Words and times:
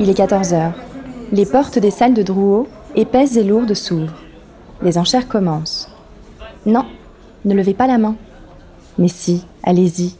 Il 0.00 0.10
est 0.10 0.14
14 0.14 0.52
heures. 0.54 0.72
Les 1.32 1.46
portes 1.46 1.78
des 1.78 1.90
salles 1.90 2.14
de 2.14 2.22
Drouot, 2.22 2.68
épaisses 2.94 3.36
et 3.36 3.44
lourdes, 3.44 3.74
s'ouvrent. 3.74 4.14
Les 4.82 4.98
enchères 4.98 5.28
commencent. 5.28 5.88
Non, 6.66 6.84
ne 7.44 7.54
levez 7.54 7.74
pas 7.74 7.86
la 7.86 7.98
main. 7.98 8.16
Mais 8.98 9.08
si, 9.08 9.44
allez-y. 9.62 10.16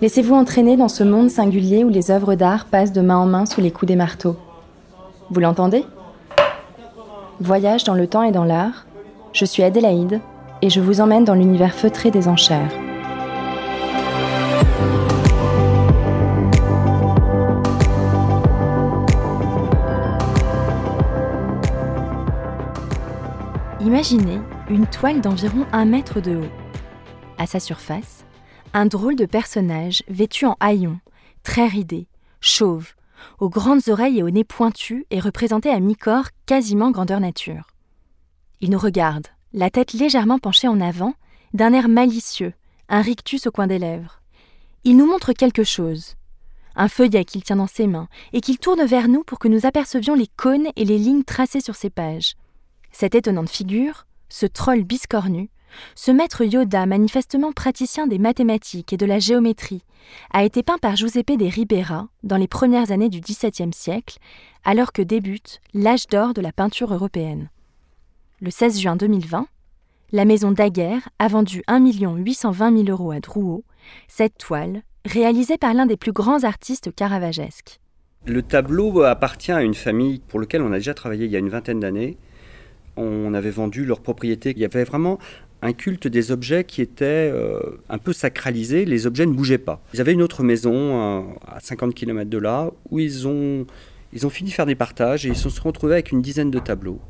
Laissez-vous 0.00 0.34
entraîner 0.34 0.76
dans 0.76 0.88
ce 0.88 1.04
monde 1.04 1.30
singulier 1.30 1.84
où 1.84 1.88
les 1.88 2.10
œuvres 2.10 2.34
d'art 2.34 2.66
passent 2.66 2.92
de 2.92 3.00
main 3.00 3.16
en 3.16 3.26
main 3.26 3.46
sous 3.46 3.60
les 3.60 3.70
coups 3.70 3.88
des 3.88 3.96
marteaux. 3.96 4.36
Vous 5.30 5.40
l'entendez? 5.40 5.84
Voyage 7.40 7.84
dans 7.84 7.94
le 7.94 8.06
temps 8.06 8.22
et 8.22 8.32
dans 8.32 8.44
l'art. 8.44 8.86
Je 9.32 9.44
suis 9.44 9.62
Adélaïde 9.62 10.20
et 10.62 10.70
je 10.70 10.80
vous 10.80 11.00
emmène 11.00 11.24
dans 11.24 11.34
l'univers 11.34 11.74
feutré 11.74 12.10
des 12.10 12.28
enchères. 12.28 12.72
Imaginez 23.88 24.38
une 24.68 24.86
toile 24.86 25.22
d'environ 25.22 25.66
un 25.72 25.86
mètre 25.86 26.20
de 26.20 26.36
haut. 26.36 26.52
À 27.38 27.46
sa 27.46 27.58
surface, 27.58 28.26
un 28.74 28.84
drôle 28.84 29.16
de 29.16 29.24
personnage 29.24 30.02
vêtu 30.08 30.44
en 30.44 30.58
haillons, 30.60 31.00
très 31.42 31.66
ridé, 31.66 32.06
chauve, 32.42 32.92
aux 33.38 33.48
grandes 33.48 33.88
oreilles 33.88 34.18
et 34.18 34.22
au 34.22 34.28
nez 34.28 34.44
pointu 34.44 35.06
et 35.10 35.20
représenté 35.20 35.70
à 35.70 35.80
mi-corps 35.80 36.26
quasiment 36.44 36.90
grandeur 36.90 37.18
nature. 37.18 37.68
Il 38.60 38.68
nous 38.68 38.78
regarde, 38.78 39.28
la 39.54 39.70
tête 39.70 39.94
légèrement 39.94 40.38
penchée 40.38 40.68
en 40.68 40.82
avant, 40.82 41.14
d'un 41.54 41.72
air 41.72 41.88
malicieux, 41.88 42.52
un 42.90 43.00
rictus 43.00 43.46
au 43.46 43.50
coin 43.50 43.68
des 43.68 43.78
lèvres. 43.78 44.20
Il 44.84 44.98
nous 44.98 45.06
montre 45.06 45.32
quelque 45.32 45.64
chose, 45.64 46.16
un 46.76 46.88
feuillet 46.88 47.24
qu'il 47.24 47.42
tient 47.42 47.56
dans 47.56 47.66
ses 47.66 47.86
mains 47.86 48.08
et 48.34 48.42
qu'il 48.42 48.58
tourne 48.58 48.84
vers 48.84 49.08
nous 49.08 49.24
pour 49.24 49.38
que 49.38 49.48
nous 49.48 49.64
apercevions 49.64 50.14
les 50.14 50.28
cônes 50.28 50.68
et 50.76 50.84
les 50.84 50.98
lignes 50.98 51.24
tracées 51.24 51.62
sur 51.62 51.74
ses 51.74 51.88
pages. 51.88 52.34
Cette 52.92 53.14
étonnante 53.14 53.50
figure, 53.50 54.06
ce 54.28 54.46
troll 54.46 54.84
biscornu, 54.84 55.50
ce 55.94 56.10
maître 56.10 56.44
Yoda, 56.44 56.86
manifestement 56.86 57.52
praticien 57.52 58.06
des 58.06 58.18
mathématiques 58.18 58.92
et 58.92 58.96
de 58.96 59.06
la 59.06 59.18
géométrie, 59.18 59.84
a 60.32 60.44
été 60.44 60.62
peint 60.62 60.78
par 60.78 60.96
Giuseppe 60.96 61.36
de 61.36 61.44
Ribera 61.44 62.08
dans 62.22 62.36
les 62.36 62.48
premières 62.48 62.90
années 62.90 63.10
du 63.10 63.20
XVIIe 63.20 63.72
siècle, 63.72 64.18
alors 64.64 64.92
que 64.92 65.02
débute 65.02 65.60
l'âge 65.74 66.06
d'or 66.06 66.34
de 66.34 66.40
la 66.40 66.52
peinture 66.52 66.92
européenne. 66.92 67.50
Le 68.40 68.50
16 68.50 68.80
juin 68.80 68.96
2020, 68.96 69.46
la 70.12 70.24
maison 70.24 70.52
Daguerre 70.52 71.08
a 71.18 71.28
vendu 71.28 71.62
1 71.66 71.84
820 71.84 72.84
000 72.84 72.88
euros 72.88 73.10
à 73.10 73.20
Drouot 73.20 73.64
cette 74.08 74.38
toile, 74.38 74.82
réalisée 75.04 75.58
par 75.58 75.74
l'un 75.74 75.86
des 75.86 75.96
plus 75.96 76.12
grands 76.12 76.44
artistes 76.44 76.94
caravagesques. 76.94 77.80
Le 78.26 78.42
tableau 78.42 79.02
appartient 79.02 79.52
à 79.52 79.62
une 79.62 79.74
famille 79.74 80.20
pour 80.20 80.40
laquelle 80.40 80.62
on 80.62 80.72
a 80.72 80.76
déjà 80.76 80.94
travaillé 80.94 81.26
il 81.26 81.30
y 81.30 81.36
a 81.36 81.38
une 81.38 81.48
vingtaine 81.48 81.80
d'années. 81.80 82.18
On 82.98 83.32
avait 83.32 83.50
vendu 83.50 83.84
leur 83.84 84.00
propriété. 84.00 84.52
Il 84.56 84.58
y 84.58 84.64
avait 84.64 84.84
vraiment 84.84 85.18
un 85.62 85.72
culte 85.72 86.06
des 86.06 86.30
objets 86.30 86.64
qui 86.64 86.82
était 86.82 87.04
euh, 87.32 87.60
un 87.88 87.98
peu 87.98 88.12
sacralisé. 88.12 88.84
Les 88.84 89.06
objets 89.06 89.26
ne 89.26 89.32
bougeaient 89.32 89.58
pas. 89.58 89.82
Ils 89.94 90.00
avaient 90.00 90.12
une 90.12 90.22
autre 90.22 90.42
maison 90.42 90.72
euh, 90.74 91.22
à 91.46 91.60
50 91.60 91.94
km 91.94 92.28
de 92.28 92.38
là 92.38 92.70
où 92.90 92.98
ils 92.98 93.26
ont, 93.26 93.66
ils 94.12 94.26
ont 94.26 94.30
fini 94.30 94.50
de 94.50 94.54
faire 94.54 94.66
des 94.66 94.74
partages 94.74 95.26
et 95.26 95.28
ils 95.28 95.36
se 95.36 95.48
sont 95.48 95.62
retrouvés 95.64 95.94
avec 95.94 96.12
une 96.12 96.22
dizaine 96.22 96.50
de 96.50 96.58
tableaux. 96.58 97.00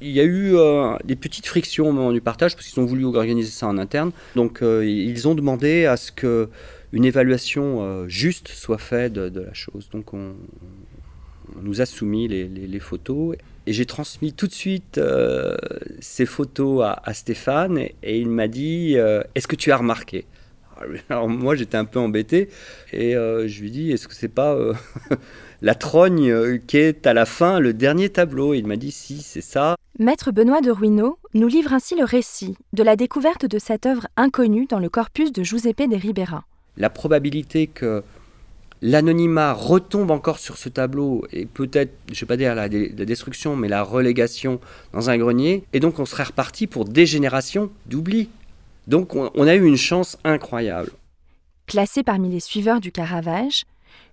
Il 0.00 0.10
y 0.10 0.20
a 0.20 0.24
eu 0.24 0.56
euh, 0.56 0.96
des 1.04 1.16
petites 1.16 1.46
frictions 1.46 1.90
au 1.90 1.92
moment 1.92 2.12
du 2.12 2.22
partage 2.22 2.54
parce 2.54 2.66
qu'ils 2.66 2.82
ont 2.82 2.86
voulu 2.86 3.04
organiser 3.04 3.50
ça 3.50 3.66
en 3.66 3.76
interne. 3.78 4.12
Donc 4.34 4.62
ils 4.62 5.28
ont 5.28 5.34
demandé 5.34 5.84
à 5.84 5.96
ce 5.96 6.10
que 6.10 6.48
une 6.92 7.04
évaluation 7.04 8.08
juste 8.08 8.48
soit 8.48 8.78
faite 8.78 9.12
de, 9.12 9.40
la 9.40 9.52
chose. 9.52 9.88
Donc 9.90 10.14
on, 10.14 10.34
nous 11.62 11.82
a 11.82 11.86
soumis 11.86 12.28
les 12.28 12.80
photos 12.80 13.36
et 13.66 13.72
j'ai 13.72 13.86
transmis 13.86 14.32
tout 14.32 14.46
de 14.46 14.52
suite 14.52 14.98
euh, 14.98 15.56
ces 16.00 16.26
photos 16.26 16.84
à, 17.02 17.14
Stéphane 17.14 17.78
et, 17.78 18.18
il 18.18 18.28
m'a 18.28 18.48
dit 18.48 18.94
euh, 18.96 19.22
Est-ce 19.34 19.48
que 19.48 19.56
tu 19.56 19.72
as 19.72 19.76
remarqué? 19.76 20.26
Alors 21.08 21.28
moi 21.28 21.54
j'étais 21.54 21.76
un 21.76 21.84
peu 21.84 21.98
embêté 21.98 22.48
et 22.92 23.16
euh, 23.16 23.48
je 23.48 23.62
lui 23.62 23.70
dis 23.70 23.92
Est-ce 23.92 24.08
que 24.08 24.14
c'est 24.14 24.28
pas 24.28 24.56
la 25.62 25.74
trogne 25.74 26.58
qui 26.66 26.76
est 26.76 27.06
à 27.06 27.14
la 27.14 27.24
fin 27.24 27.58
le 27.58 27.72
dernier 27.72 28.10
tableau? 28.10 28.54
Il 28.54 28.66
m'a 28.66 28.76
dit 28.76 28.90
Si, 28.90 29.22
c'est 29.22 29.40
ça. 29.40 29.76
Maître 29.98 30.32
Benoît 30.32 30.60
de 30.60 30.70
Ruineau 30.70 31.18
nous 31.34 31.48
livre 31.48 31.72
ainsi 31.72 31.96
le 31.96 32.04
récit 32.04 32.56
de 32.72 32.82
la 32.82 32.96
découverte 32.96 33.46
de 33.46 33.58
cette 33.58 33.86
œuvre 33.86 34.08
inconnue 34.16 34.66
dans 34.66 34.80
le 34.80 34.88
corpus 34.88 35.32
de 35.32 35.42
Giuseppe 35.42 35.88
de 35.88 35.96
Ribera. 35.96 36.44
La 36.76 36.90
probabilité 36.90 37.68
que 37.68 38.02
l'anonymat 38.84 39.54
retombe 39.54 40.10
encore 40.10 40.38
sur 40.38 40.58
ce 40.58 40.68
tableau 40.68 41.24
et 41.32 41.46
peut-être, 41.46 41.94
je 42.08 42.16
ne 42.16 42.20
vais 42.20 42.26
pas 42.26 42.36
dire 42.36 42.54
la, 42.54 42.68
destruction, 42.68 43.56
mais 43.56 43.66
la 43.66 43.82
relégation 43.82 44.60
dans 44.92 45.08
un 45.08 45.16
grenier. 45.16 45.64
Et 45.72 45.80
donc 45.80 45.98
on 45.98 46.04
serait 46.04 46.24
reparti 46.24 46.66
pour 46.66 46.84
des 46.84 47.06
générations 47.06 47.70
d'oubli. 47.86 48.28
Donc 48.86 49.16
on, 49.16 49.30
on, 49.34 49.46
a 49.46 49.54
eu 49.54 49.64
une 49.64 49.78
chance 49.78 50.18
incroyable. 50.22 50.90
Classé 51.66 52.02
parmi 52.02 52.28
les 52.28 52.40
suiveurs 52.40 52.80
du 52.80 52.92
Caravage, 52.92 53.64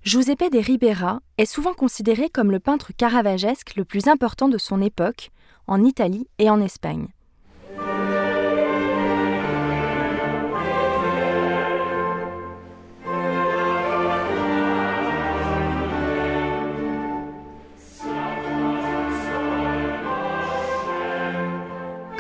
Giuseppe 0.06 0.50
de 0.50 0.60
Ribera 0.60 1.20
est 1.38 1.46
souvent 1.46 1.74
considéré 1.74 2.30
comme 2.30 2.50
le 2.50 2.62
peintre 2.62 2.94
caravagesque 2.96 3.76
le 3.76 3.84
plus 3.84 4.08
important 4.08 4.48
de 4.48 4.58
son 4.58 4.82
époque, 4.82 5.32
en 5.68 5.84
Italie 5.84 6.28
et 6.40 6.50
en 6.50 6.62
Espagne. 6.62 7.08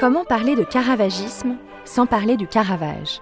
Comment 0.01 0.25
parler 0.25 0.55
de 0.55 0.63
caravagisme 0.63 1.57
sans 1.85 2.07
parler 2.07 2.35
du 2.35 2.47
Caravage? 2.47 3.19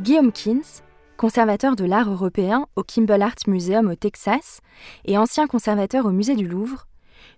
Guillaume 0.00 0.32
Kins, 0.32 0.82
conservateur 1.18 1.76
de 1.76 1.84
l'art 1.84 2.10
européen 2.10 2.66
au 2.74 2.82
Kimball 2.82 3.20
Art 3.20 3.34
Museum 3.46 3.86
au 3.90 3.94
Texas 3.96 4.62
et 5.04 5.18
ancien 5.18 5.46
conservateur 5.46 6.06
au 6.06 6.10
musée 6.10 6.36
du 6.36 6.48
Louvre, 6.48 6.86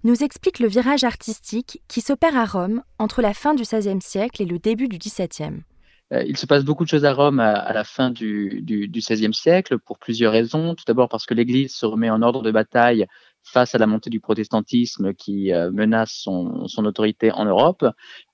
nous 0.04 0.22
explique 0.22 0.60
le 0.60 0.68
virage 0.68 1.02
artistique 1.02 1.82
qui 1.88 2.00
s'opère 2.00 2.36
à 2.36 2.44
Rome 2.44 2.84
entre 3.00 3.20
la 3.20 3.34
fin 3.34 3.54
du 3.54 3.64
XVIe 3.64 4.00
siècle 4.00 4.42
et 4.42 4.46
le 4.46 4.60
début 4.60 4.86
du 4.86 4.98
XVIIe. 4.98 5.64
Euh, 6.12 6.22
il 6.24 6.36
se 6.36 6.46
passe 6.46 6.64
beaucoup 6.64 6.84
de 6.84 6.88
choses 6.88 7.04
à 7.04 7.14
Rome 7.14 7.40
à, 7.40 7.72
la 7.72 7.82
fin 7.82 8.10
du, 8.10 8.60
du, 8.62 8.86
XVIe 8.86 9.34
siècle 9.34 9.80
pour 9.80 9.98
plusieurs 9.98 10.32
raisons. 10.32 10.76
Tout 10.76 10.84
d'abord 10.86 11.08
parce 11.08 11.26
que 11.26 11.34
l'Église 11.34 11.74
se 11.74 11.84
remet 11.84 12.10
en 12.10 12.22
ordre 12.22 12.42
de 12.42 12.52
bataille 12.52 13.06
face 13.44 13.74
à 13.74 13.78
la 13.78 13.86
montée 13.86 14.10
du 14.10 14.20
protestantisme 14.20 15.14
qui 15.14 15.52
euh, 15.52 15.70
menace 15.72 16.12
son, 16.12 16.66
son, 16.68 16.84
autorité 16.84 17.32
en 17.32 17.44
Europe, 17.44 17.84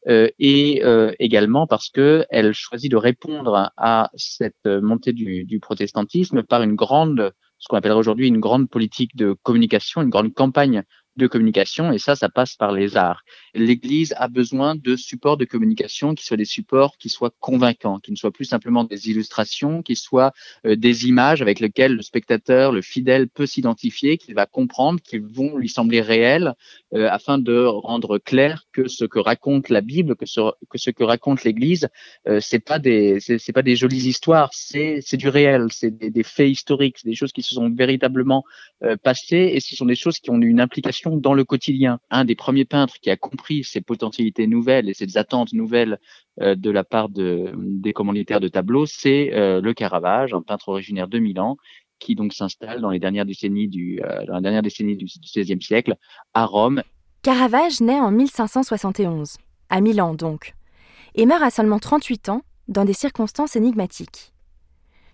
euh, 0.09 0.29
et 0.39 0.85
euh, 0.85 1.13
également 1.19 1.67
parce 1.67 1.91
que 1.91 2.25
elle 2.31 2.53
choisit 2.53 2.91
de 2.91 2.97
répondre 2.97 3.73
à 3.77 4.11
cette 4.15 4.67
montée 4.67 5.13
du, 5.13 5.45
du 5.45 5.61
protestantisme 5.61 6.43
par 6.43 6.63
une 6.63 6.75
grande, 6.75 7.33
ce 7.59 7.69
qu'on 7.69 7.77
appellerait 7.77 7.99
aujourd'hui 7.99 8.29
une 8.29 8.41
grande 8.41 8.69
politique 8.69 9.17
de 9.17 9.35
communication, 9.43 10.03
une 10.03 10.11
grande 10.11 10.35
campagne 10.35 10.85
de 11.19 11.27
communication, 11.27 11.93
et 11.93 11.99
ça, 11.99 12.17
ça 12.17 12.29
passe 12.29 12.57
par 12.57 12.73
les 12.73 12.97
arts. 12.97 13.23
L'Église 13.55 14.15
a 14.17 14.29
besoin 14.29 14.75
de 14.75 14.97
supports 14.97 15.37
de 15.37 15.45
communication 15.45 16.15
qui 16.15 16.25
soient 16.25 16.37
des 16.37 16.45
supports 16.45 16.97
qui 16.99 17.09
soient 17.09 17.33
convaincants, 17.41 17.99
qui 17.99 18.11
ne 18.11 18.17
soient 18.17 18.31
plus 18.31 18.45
simplement 18.45 18.85
des 18.85 19.11
illustrations, 19.11 19.83
qui 19.83 19.97
soient 19.97 20.33
euh, 20.65 20.77
des 20.77 21.07
images 21.07 21.43
avec 21.43 21.61
lesquelles 21.61 21.95
le 21.95 22.03
spectateur, 22.03 22.73
le 22.73 22.83
fidèle 22.83 23.29
peut 23.29 23.47
s'identifier, 23.47 24.17
qu'il 24.17 24.35
va 24.35 24.47
comprendre, 24.47 25.01
qui 25.01 25.19
vont 25.19 25.57
lui 25.57 25.69
sembler 25.69 26.01
réelles, 26.01 26.55
euh, 26.95 27.09
afin 27.11 27.39
de 27.39 27.65
rendre 27.65 28.19
clair 28.19 28.65
que 28.73 28.89
ce 28.89 29.05
que 29.05 29.19
raconte 29.19 29.69
la 29.69 29.81
Bible, 29.81 30.17
que 30.17 30.27
ce 30.27 30.41
que, 30.71 30.79
ce 30.79 30.91
que 30.91 31.05
raconte 31.05 31.45
l'Église, 31.45 31.89
euh, 32.29 32.41
c'est 32.41 32.61
pas 32.61 32.79
des 32.79 33.21
c'est 33.21 33.53
pas 33.53 33.63
des 33.63 33.77
jolies 33.77 34.07
histoires, 34.09 34.51
c'est 34.53 35.01
c'est 35.03 35.17
du 35.17 35.29
réel, 35.29 35.67
c'est 35.71 35.91
des, 35.91 36.11
des, 36.11 36.23
faits 36.23 36.51
historiques, 36.51 36.99
c'est 36.99 37.09
des 37.09 37.15
choses 37.15 37.33
qui 37.33 37.43
se 37.43 37.55
sont 37.55 37.71
véritablement 37.71 38.45
passées 39.03 39.51
et 39.55 39.61
ce 39.61 39.75
sont 39.75 39.87
des 39.87 39.97
choses 39.97 40.19
qui 40.19 40.31
ont 40.31 40.41
une 40.41 40.61
implication 40.61 41.08
dans 41.17 41.35
le 41.35 41.45
quotidien. 41.45 41.99
Un 42.11 42.25
des 42.25 42.35
premiers 42.35 42.65
peintres 42.65 42.99
qui 43.01 43.11
a 43.11 43.17
compris 43.17 43.65
ces 43.65 43.81
potentialités 43.81 44.47
nouvelles 44.47 44.89
et 44.89 44.95
ces 44.95 45.17
attentes 45.17 45.53
nouvelles 45.53 45.99
euh, 46.41 46.55
de 46.55 46.71
la 46.71 46.85
part 46.85 47.09
de, 47.09 47.53
des 47.57 47.93
commanditaires 47.93 48.41
de 48.41 48.49
tableaux, 48.49 48.87
c'est 48.87 49.33
euh, 49.35 49.61
le 49.61 49.75
Caravage, 49.75 50.35
un 50.35 50.43
peintre 50.43 50.69
originaire 50.69 51.09
de 51.09 51.19
Milan, 51.19 51.57
qui 51.99 52.15
donc 52.15 52.33
s'installe 52.33 52.81
dans 52.81 52.91
les 52.91 52.99
dernières 52.99 53.27
décennies 53.27 53.69
du, 53.69 54.01
euh, 54.05 54.25
dans 54.27 54.35
la 54.35 54.41
dernière 54.41 54.63
décennie 54.63 54.97
du 54.97 55.07
XVIe 55.07 55.61
siècle 55.61 55.97
à 56.35 56.45
Rome. 56.45 56.83
Caravage 57.23 57.81
naît 57.81 58.01
en 58.01 58.11
1571, 58.11 59.39
à 59.69 59.81
Milan 59.81 60.15
donc, 60.15 60.55
et 61.15 61.27
meurt 61.27 61.43
à 61.43 61.51
seulement 61.51 61.81
38 61.81 62.29
ans 62.29 62.43
dans 62.69 62.85
des 62.85 62.93
circonstances 62.93 63.57
énigmatiques. 63.57 64.33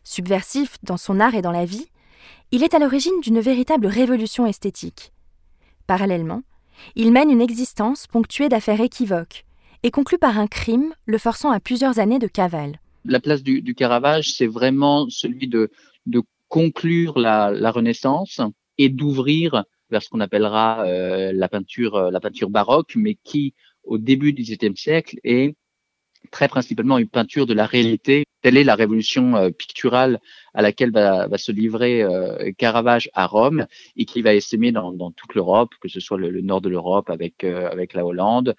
Subversif 0.03 0.77
dans 0.83 0.99
son 0.99 1.21
art 1.21 1.35
et 1.35 1.41
dans 1.41 1.53
la 1.53 1.65
vie, 1.65 1.87
il 2.53 2.63
est 2.63 2.75
à 2.75 2.79
l'origine 2.79 3.21
d'une 3.23 3.41
véritable 3.41 3.87
révolution 3.87 4.45
esthétique. 4.45 5.14
Parallèlement, 5.87 6.43
il 6.97 7.13
mène 7.13 7.31
une 7.31 7.43
existence 7.43 8.07
ponctuée 8.07 8.49
d'affaires 8.49 8.81
équivoques 8.81 9.45
et 9.83 9.91
conclut 9.91 10.19
par 10.19 10.39
un 10.39 10.47
crime 10.47 10.95
le 11.07 11.19
forçant 11.19 11.51
à 11.51 11.61
plusieurs 11.61 11.99
années 11.99 12.19
de 12.19 12.27
cavale. 12.27 12.81
La 13.05 13.21
place 13.21 13.43
du, 13.43 13.75
Caravage, 13.75 14.33
c'est 14.33 14.47
vraiment 14.47 15.07
celui 15.11 15.47
de, 15.47 15.71
conclure 16.49 17.19
la, 17.19 17.51
la 17.51 17.71
Renaissance 17.71 18.41
et 18.79 18.89
d'ouvrir 18.89 19.65
vers 19.91 20.03
ce 20.03 20.09
qu'on 20.09 20.21
appellera 20.21 20.85
euh, 20.87 21.33
la 21.33 21.49
peinture, 21.49 21.97
euh, 21.97 22.11
la 22.11 22.21
peinture 22.21 22.51
baroque, 22.51 22.95
mais 22.97 23.17
qui, 23.23 23.55
au 23.83 23.99
début 23.99 24.33
du 24.33 24.43
XVIIe 24.43 24.77
siècle, 24.77 25.19
est 25.25 25.57
très 26.31 26.49
principalement 26.49 26.99
une 26.99 27.09
peinture 27.09 27.47
de 27.47 27.55
la 27.55 27.67
réalité. 27.67 28.25
Telle 28.43 28.57
est 28.57 28.65
la 28.65 28.75
révolution 28.75 29.37
euh, 29.37 29.51
picturale 29.51 30.21
à 30.53 30.63
laquelle 30.63 30.93
va, 30.93 31.29
se 31.37 31.53
livrer 31.53 32.03
euh, 32.03 32.53
Caravage 32.59 33.11
à 33.15 33.27
Rome 33.27 33.67
et 33.97 34.05
qui 34.05 34.23
va 34.23 34.35
essaimer 34.35 34.73
dans, 34.73 35.11
toute 35.13 35.35
l'Europe, 35.35 35.71
que 35.81 35.89
ce 35.89 36.01
soit 36.01 36.19
le, 36.19 36.41
nord 36.41 36.61
de 36.61 36.69
l'Europe 36.69 37.11
avec 37.11 37.45
euh, 37.45 37.69
avec 37.71 37.95
la 37.95 38.05
Hollande 38.05 38.55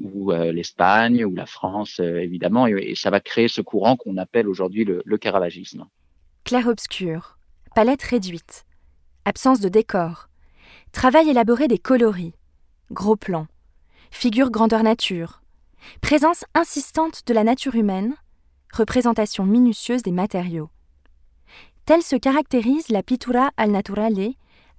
ou 0.00 0.32
l'Espagne 0.32 1.24
ou 1.24 1.34
la 1.34 1.46
France 1.46 2.00
évidemment, 2.00 2.66
et, 2.66 2.94
ça 2.94 3.10
va 3.10 3.20
créer 3.20 3.48
ce 3.48 3.60
courant 3.60 3.96
qu'on 3.96 4.16
appelle 4.16 4.48
aujourd'hui 4.48 4.84
le, 4.84 5.18
caravagisme. 5.18 5.84
Clair-obscur, 6.44 7.38
palette 7.74 8.02
réduite, 8.02 8.64
absence 9.24 9.60
de 9.60 9.68
décor, 9.68 10.28
Travail 10.92 11.28
élaboré 11.28 11.68
des 11.68 11.78
coloris, 11.78 12.34
gros 12.90 13.16
plans, 13.16 13.46
figures 14.10 14.50
grandeur 14.50 14.82
nature, 14.82 15.43
présence 16.00 16.44
insistante 16.54 17.22
de 17.26 17.34
la 17.34 17.44
nature 17.44 17.74
humaine, 17.74 18.14
représentation 18.72 19.44
minutieuse 19.44 20.02
des 20.02 20.10
matériaux. 20.10 20.70
Telle 21.86 22.02
se 22.02 22.16
caractérise 22.16 22.88
la 22.88 23.02
pittura 23.02 23.50
al 23.56 23.70
naturale, 23.70 24.32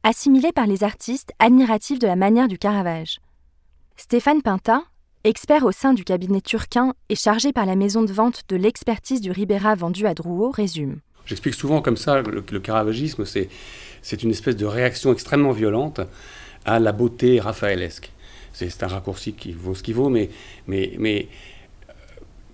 assimilée 0.04 0.52
par 0.52 0.68
les 0.68 0.84
artistes 0.84 1.32
admiratifs 1.40 2.00
de 2.00 2.08
la 2.08 2.16
manière 2.16 2.48
du 2.48 2.58
Caravage. 2.58 3.20
Stéphane 3.96 4.42
Pinta, 4.42 4.84
expert 5.24 5.66
au 5.66 5.72
sein 5.72 5.94
du 5.94 6.04
cabinet 6.04 6.42
turquin 6.42 6.94
et 7.10 7.16
chargé 7.16 7.54
par 7.54 7.66
la 7.66 7.76
maison 7.76 8.04
de 8.04 8.12
vente 8.12 8.42
de 8.50 8.56
l'expertise 8.56 9.22
du 9.22 9.32
Ribera 9.32 9.76
vendu 9.76 10.06
à 10.06 10.14
Drouot, 10.14 10.52
résume. 10.52 11.00
J'explique 11.26 11.56
souvent 11.56 11.82
comme 11.82 11.98
ça 11.98 12.22
le, 12.22 12.44
le 12.52 12.60
caravagisme, 12.60 13.26
c'est, 13.26 13.50
une 14.24 14.30
espèce 14.30 14.56
de 14.56 14.66
réaction 14.66 15.12
extrêmement 15.12 15.52
violente 15.52 16.02
à 16.66 16.80
la 16.80 16.92
beauté 16.92 17.40
raphaëlesque. 17.40 18.12
C'est, 18.56 18.84
un 18.84 18.88
raccourci 18.88 19.34
qui 19.34 19.52
vaut 19.52 19.76
ce 19.76 19.84
qu'il 19.84 19.96
vaut, 19.96 20.10
mais, 20.10 20.30
mais, 20.68 20.94
mais 20.98 21.28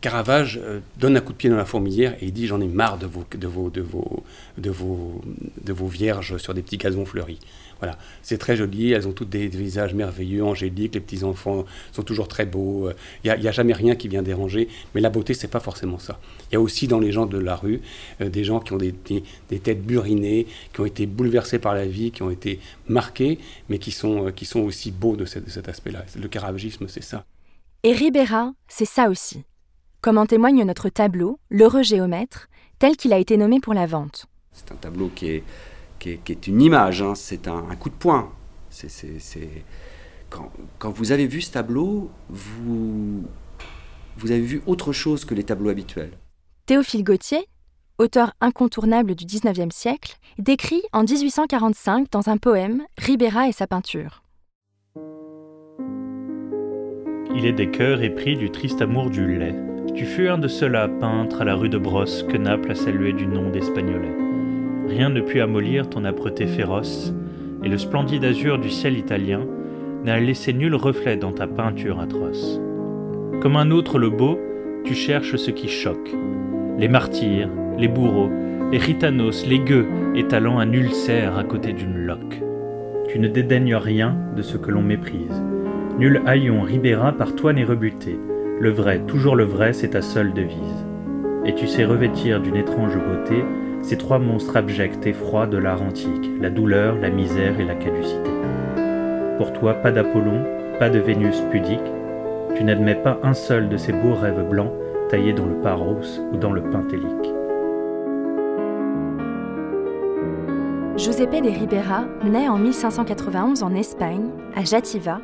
Caravage 0.01 0.59
euh, 0.63 0.79
donne 0.97 1.15
un 1.15 1.21
coup 1.21 1.31
de 1.31 1.37
pied 1.37 1.49
dans 1.49 1.55
la 1.55 1.65
fourmilière 1.65 2.15
et 2.21 2.25
il 2.25 2.33
dit 2.33 2.47
j'en 2.47 2.59
ai 2.59 2.67
marre 2.67 2.97
de 2.97 3.05
vos, 3.05 3.23
de 3.31 3.47
vos, 3.47 3.69
de 3.69 3.81
vos, 3.81 4.23
de 4.57 4.71
vos, 4.71 5.21
de 5.63 5.73
vos 5.73 5.87
vierges 5.87 6.37
sur 6.37 6.55
des 6.55 6.63
petits 6.63 6.77
gazons 6.77 7.05
fleuris. 7.05 7.39
Voilà, 7.79 7.97
c'est 8.21 8.37
très 8.37 8.55
joli, 8.55 8.91
elles 8.91 9.07
ont 9.07 9.11
toutes 9.11 9.29
des, 9.29 9.47
visages 9.47 9.95
merveilleux, 9.95 10.43
angéliques, 10.43 10.93
les 10.93 11.01
petits-enfants 11.01 11.65
sont 11.91 12.03
toujours 12.03 12.27
très 12.27 12.45
beaux, 12.45 12.91
il 13.23 13.33
n'y 13.39 13.47
a, 13.47 13.51
jamais 13.51 13.73
rien 13.73 13.95
qui 13.95 14.07
vient 14.07 14.21
déranger, 14.21 14.67
mais 14.93 15.01
la 15.01 15.09
beauté, 15.09 15.33
c'est 15.33 15.47
pas 15.47 15.59
forcément 15.59 15.97
ça. 15.97 16.19
Il 16.51 16.53
y 16.53 16.57
a 16.57 16.61
aussi 16.61 16.87
dans 16.87 16.99
les 16.99 17.11
gens 17.11 17.25
de 17.25 17.39
la 17.39 17.55
rue 17.55 17.81
euh, 18.21 18.29
des 18.29 18.43
gens 18.43 18.59
qui 18.59 18.73
ont 18.73 18.77
des, 18.77 18.93
des, 19.49 19.59
têtes 19.59 19.83
burinées, 19.83 20.45
qui 20.73 20.81
ont 20.81 20.85
été 20.85 21.07
bouleversés 21.07 21.57
par 21.57 21.73
la 21.73 21.87
vie, 21.87 22.11
qui 22.11 22.21
ont 22.21 22.29
été 22.29 22.59
marqués, 22.87 23.39
mais 23.67 23.79
qui 23.79 23.89
sont, 23.89 24.27
euh, 24.27 24.31
qui 24.31 24.45
sont 24.45 24.59
aussi 24.59 24.91
beaux 24.91 25.15
de, 25.15 25.23
de 25.23 25.49
cet 25.49 25.67
aspect-là. 25.67 26.05
Le 26.19 26.27
caravagisme, 26.27 26.87
c'est 26.87 27.03
ça. 27.03 27.25
Et 27.81 27.93
Ribera, 27.93 28.53
c'est 28.67 28.85
ça 28.85 29.09
aussi. 29.09 29.43
Comme 30.01 30.17
en 30.17 30.25
témoigne 30.25 30.63
notre 30.63 30.89
tableau, 30.89 31.39
L'heureux 31.49 31.83
géomètre, 31.83 32.49
tel 32.79 32.97
qu'il 32.97 33.13
a 33.13 33.19
été 33.19 33.37
nommé 33.37 33.59
pour 33.59 33.75
la 33.75 33.85
vente. 33.85 34.25
C'est 34.51 34.71
un 34.71 34.75
tableau 34.75 35.11
qui 35.13 35.29
est 35.29 35.43
qui 35.99 36.09
est, 36.09 36.17
qui 36.23 36.31
est 36.31 36.47
une 36.47 36.59
image, 36.59 37.03
hein, 37.03 37.13
c'est 37.13 37.47
un, 37.47 37.69
un, 37.69 37.75
coup 37.75 37.91
de 37.91 37.95
poing. 37.95 38.31
C'est, 38.71 38.89
quand, 40.31 40.51
quand, 40.79 40.89
vous 40.89 41.11
avez 41.11 41.27
vu 41.27 41.41
ce 41.41 41.51
tableau, 41.51 42.09
vous, 42.27 43.23
vous 44.17 44.31
avez 44.31 44.41
vu 44.41 44.63
autre 44.65 44.93
chose 44.93 45.25
que 45.25 45.35
les 45.35 45.43
tableaux 45.43 45.69
habituels. 45.69 46.17
Théophile 46.65 47.03
Gautier, 47.03 47.47
auteur 47.99 48.33
incontournable 48.41 49.13
du 49.13 49.25
XIXe 49.25 49.75
siècle, 49.75 50.17
décrit 50.39 50.81
en 50.91 51.03
1845 51.03 52.09
dans 52.09 52.29
un 52.29 52.37
poème 52.37 52.81
Ribera 52.97 53.47
et 53.47 53.51
sa 53.51 53.67
peinture. 53.67 54.23
Il 57.35 57.45
est 57.45 57.53
des 57.53 57.69
cœurs 57.69 58.01
épris 58.01 58.37
du 58.37 58.49
triste 58.49 58.81
amour 58.81 59.11
du 59.11 59.37
lait. 59.37 59.70
Tu 59.93 60.05
fus 60.05 60.29
un 60.29 60.37
de 60.37 60.47
ceux-là, 60.47 60.87
peintre 60.87 61.41
à 61.41 61.43
la 61.43 61.53
rue 61.53 61.67
de 61.67 61.77
Brosse, 61.77 62.23
que 62.23 62.37
Naples 62.37 62.71
a 62.71 62.75
salué 62.75 63.11
du 63.11 63.27
nom 63.27 63.49
d'Espagnolet. 63.49 64.15
Rien 64.87 65.09
ne 65.09 65.19
put 65.19 65.41
amollir 65.41 65.89
ton 65.89 66.05
âpreté 66.05 66.47
féroce, 66.47 67.13
et 67.61 67.67
le 67.67 67.77
splendide 67.77 68.23
azur 68.23 68.57
du 68.57 68.69
ciel 68.69 68.97
italien 68.97 69.41
n'a 70.05 70.19
laissé 70.19 70.53
nul 70.53 70.75
reflet 70.75 71.17
dans 71.17 71.33
ta 71.33 71.45
peinture 71.45 71.99
atroce. 71.99 72.59
Comme 73.41 73.57
un 73.57 73.69
autre 73.69 73.99
le 73.99 74.09
beau, 74.09 74.39
tu 74.85 74.93
cherches 74.93 75.35
ce 75.35 75.51
qui 75.51 75.67
choque. 75.67 76.15
Les 76.77 76.87
martyrs, 76.87 77.49
les 77.77 77.89
bourreaux, 77.89 78.31
les 78.71 78.79
gitanos, 78.79 79.45
les 79.45 79.59
gueux, 79.59 79.87
étalant 80.15 80.59
un 80.59 80.71
ulcère 80.71 81.37
à 81.37 81.43
côté 81.43 81.73
d'une 81.73 81.97
loque. 81.97 82.41
Tu 83.09 83.19
ne 83.19 83.27
dédaignes 83.27 83.75
rien 83.75 84.15
de 84.37 84.41
ce 84.41 84.55
que 84.55 84.71
l'on 84.71 84.81
méprise. 84.81 85.43
Nul 85.99 86.21
haillon 86.25 86.61
Ribera 86.61 87.11
par 87.11 87.35
toi 87.35 87.51
n'est 87.51 87.65
rebuté. 87.65 88.17
Le 88.61 88.69
vrai, 88.69 88.99
toujours 89.07 89.35
le 89.35 89.43
vrai, 89.43 89.73
c'est 89.73 89.87
ta 89.87 90.03
seule 90.03 90.33
devise. 90.33 90.85
Et 91.47 91.55
tu 91.55 91.65
sais 91.65 91.83
revêtir 91.83 92.39
d'une 92.39 92.55
étrange 92.55 92.95
beauté 92.95 93.43
ces 93.81 93.97
trois 93.97 94.19
monstres 94.19 94.55
abjects 94.55 95.07
et 95.07 95.13
froids 95.13 95.47
de 95.47 95.57
l'art 95.57 95.81
antique, 95.81 96.29
la 96.39 96.51
douleur, 96.51 96.95
la 96.95 97.09
misère 97.09 97.59
et 97.59 97.65
la 97.65 97.73
caducité. 97.73 98.29
Pour 99.39 99.51
toi, 99.51 99.73
pas 99.73 99.91
d'Apollon, 99.91 100.45
pas 100.77 100.91
de 100.91 100.99
Vénus 100.99 101.41
pudique, 101.49 101.79
tu 102.55 102.63
n'admets 102.63 102.93
pas 102.93 103.17
un 103.23 103.33
seul 103.33 103.67
de 103.67 103.77
ces 103.77 103.93
beaux 103.93 104.13
rêves 104.13 104.47
blancs 104.47 104.73
taillés 105.09 105.33
dans 105.33 105.47
le 105.47 105.55
paros 105.55 106.21
ou 106.31 106.37
dans 106.37 106.53
le 106.53 106.61
pentélique. 106.61 107.30
Giuseppe 111.01 111.41
de 111.41 111.49
Ribera 111.49 112.03
naît 112.23 112.47
en 112.47 112.59
1591 112.59 113.63
en 113.63 113.73
Espagne, 113.73 114.29
à 114.53 114.63
Jativa, 114.63 115.19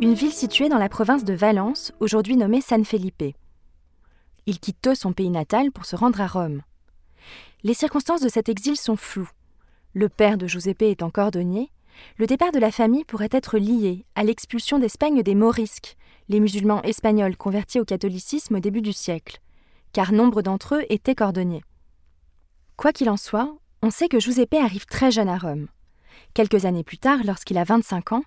une 0.00 0.14
ville 0.14 0.32
située 0.32 0.70
dans 0.70 0.78
la 0.78 0.88
province 0.88 1.22
de 1.22 1.34
Valence, 1.34 1.92
aujourd'hui 2.00 2.34
nommée 2.34 2.62
San 2.62 2.82
Felipe. 2.82 3.36
Il 4.46 4.58
quitte 4.58 4.94
son 4.94 5.12
pays 5.12 5.28
natal 5.28 5.70
pour 5.70 5.84
se 5.84 5.96
rendre 5.96 6.22
à 6.22 6.26
Rome. 6.26 6.62
Les 7.62 7.74
circonstances 7.74 8.22
de 8.22 8.30
cet 8.30 8.48
exil 8.48 8.76
sont 8.76 8.96
floues. 8.96 9.28
Le 9.92 10.08
père 10.08 10.38
de 10.38 10.46
Giuseppe 10.46 10.84
étant 10.84 11.10
cordonnier, 11.10 11.70
le 12.16 12.26
départ 12.26 12.50
de 12.50 12.58
la 12.58 12.70
famille 12.70 13.04
pourrait 13.04 13.28
être 13.30 13.58
lié 13.58 14.06
à 14.14 14.24
l'expulsion 14.24 14.78
d'Espagne 14.78 15.22
des 15.22 15.34
Morisques, 15.34 15.98
les 16.30 16.40
musulmans 16.40 16.80
espagnols 16.84 17.36
convertis 17.36 17.80
au 17.80 17.84
catholicisme 17.84 18.54
au 18.54 18.60
début 18.60 18.80
du 18.80 18.94
siècle, 18.94 19.42
car 19.92 20.12
nombre 20.12 20.40
d'entre 20.40 20.76
eux 20.76 20.86
étaient 20.88 21.14
cordonniers. 21.14 21.64
Quoi 22.78 22.94
qu'il 22.94 23.10
en 23.10 23.18
soit, 23.18 23.54
on 23.82 23.90
sait 23.90 24.08
que 24.08 24.20
Giuseppe 24.20 24.54
arrive 24.54 24.86
très 24.86 25.10
jeune 25.10 25.28
à 25.28 25.38
Rome. 25.38 25.68
Quelques 26.34 26.64
années 26.64 26.84
plus 26.84 26.98
tard, 26.98 27.20
lorsqu'il 27.24 27.58
a 27.58 27.64
25 27.64 28.12
ans, 28.12 28.22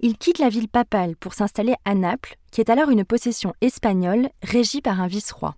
il 0.00 0.16
quitte 0.16 0.38
la 0.38 0.48
ville 0.48 0.68
papale 0.68 1.16
pour 1.16 1.34
s'installer 1.34 1.74
à 1.84 1.94
Naples, 1.94 2.36
qui 2.50 2.60
est 2.60 2.70
alors 2.70 2.90
une 2.90 3.04
possession 3.04 3.54
espagnole 3.60 4.30
régie 4.42 4.80
par 4.80 5.00
un 5.00 5.06
vice-roi. 5.06 5.56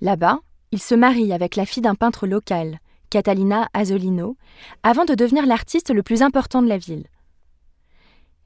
Là-bas, 0.00 0.40
il 0.72 0.82
se 0.82 0.94
marie 0.94 1.32
avec 1.32 1.56
la 1.56 1.66
fille 1.66 1.82
d'un 1.82 1.94
peintre 1.94 2.26
local, 2.26 2.80
Catalina 3.10 3.68
Azzolino, 3.74 4.36
avant 4.82 5.04
de 5.04 5.14
devenir 5.14 5.46
l'artiste 5.46 5.90
le 5.90 6.02
plus 6.02 6.22
important 6.22 6.62
de 6.62 6.68
la 6.68 6.78
ville. 6.78 7.06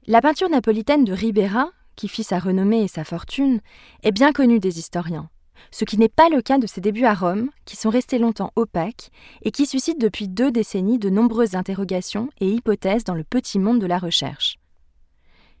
La 0.07 0.21
peinture 0.21 0.49
napolitaine 0.49 1.05
de 1.05 1.13
Ribera, 1.13 1.69
qui 1.95 2.07
fit 2.07 2.23
sa 2.23 2.39
renommée 2.39 2.83
et 2.83 2.87
sa 2.87 3.03
fortune, 3.03 3.61
est 4.03 4.11
bien 4.11 4.31
connue 4.31 4.59
des 4.59 4.79
historiens, 4.79 5.29
ce 5.71 5.85
qui 5.85 5.97
n'est 5.97 6.09
pas 6.09 6.29
le 6.29 6.41
cas 6.41 6.57
de 6.57 6.67
ses 6.67 6.81
débuts 6.81 7.05
à 7.05 7.13
Rome, 7.13 7.49
qui 7.65 7.75
sont 7.75 7.89
restés 7.89 8.19
longtemps 8.19 8.51
opaques 8.55 9.11
et 9.43 9.51
qui 9.51 9.65
suscitent 9.65 10.01
depuis 10.01 10.27
deux 10.27 10.51
décennies 10.51 10.99
de 10.99 11.09
nombreuses 11.09 11.55
interrogations 11.55 12.29
et 12.39 12.49
hypothèses 12.49 13.03
dans 13.03 13.15
le 13.15 13.23
petit 13.23 13.59
monde 13.59 13.79
de 13.79 13.87
la 13.87 13.97
recherche 13.97 14.59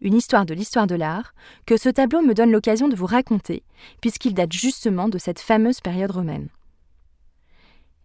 une 0.01 0.15
histoire 0.15 0.45
de 0.45 0.53
l'histoire 0.53 0.87
de 0.87 0.95
l'art, 0.95 1.33
que 1.65 1.77
ce 1.77 1.89
tableau 1.89 2.21
me 2.21 2.33
donne 2.33 2.51
l'occasion 2.51 2.87
de 2.87 2.95
vous 2.95 3.05
raconter, 3.05 3.63
puisqu'il 4.01 4.33
date 4.33 4.53
justement 4.53 5.09
de 5.09 5.17
cette 5.17 5.39
fameuse 5.39 5.81
période 5.81 6.11
romaine. 6.11 6.49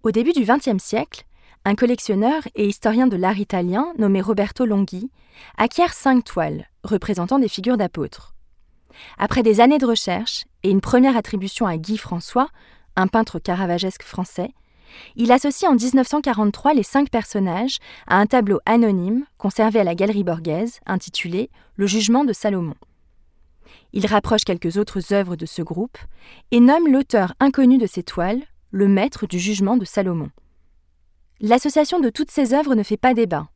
Au 0.02 0.10
début 0.10 0.32
du 0.32 0.44
XXe 0.44 0.82
siècle, 0.82 1.24
un 1.64 1.74
collectionneur 1.74 2.42
et 2.54 2.66
historien 2.66 3.06
de 3.06 3.16
l'art 3.16 3.38
italien 3.38 3.92
nommé 3.98 4.20
Roberto 4.20 4.66
Longhi 4.66 5.10
acquiert 5.56 5.94
cinq 5.94 6.24
toiles 6.24 6.68
représentant 6.82 7.38
des 7.38 7.48
figures 7.48 7.78
d'apôtres. 7.78 8.33
Après 9.18 9.42
des 9.42 9.60
années 9.60 9.78
de 9.78 9.86
recherche 9.86 10.44
et 10.62 10.70
une 10.70 10.80
première 10.80 11.16
attribution 11.16 11.66
à 11.66 11.76
Guy 11.76 11.98
François, 11.98 12.48
un 12.96 13.06
peintre 13.06 13.38
caravagesque 13.38 14.02
français, 14.02 14.50
il 15.16 15.32
associe 15.32 15.70
en 15.70 15.74
1943 15.74 16.74
les 16.74 16.82
cinq 16.82 17.10
personnages 17.10 17.78
à 18.06 18.18
un 18.18 18.26
tableau 18.26 18.60
anonyme 18.66 19.24
conservé 19.38 19.80
à 19.80 19.84
la 19.84 19.94
Galerie 19.94 20.24
Borghese 20.24 20.80
intitulé 20.86 21.50
Le 21.76 21.86
jugement 21.86 22.24
de 22.24 22.32
Salomon. 22.32 22.74
Il 23.92 24.06
rapproche 24.06 24.44
quelques 24.44 24.76
autres 24.76 25.12
œuvres 25.12 25.36
de 25.36 25.46
ce 25.46 25.62
groupe 25.62 25.98
et 26.50 26.60
nomme 26.60 26.90
l'auteur 26.90 27.34
inconnu 27.40 27.78
de 27.78 27.86
ces 27.86 28.02
toiles 28.02 28.42
le 28.70 28.88
maître 28.88 29.26
du 29.26 29.38
jugement 29.38 29.76
de 29.76 29.84
Salomon. 29.84 30.30
L'association 31.40 32.00
de 32.00 32.10
toutes 32.10 32.30
ces 32.30 32.54
œuvres 32.54 32.74
ne 32.74 32.82
fait 32.82 32.96
pas 32.96 33.14
débat. 33.14 33.48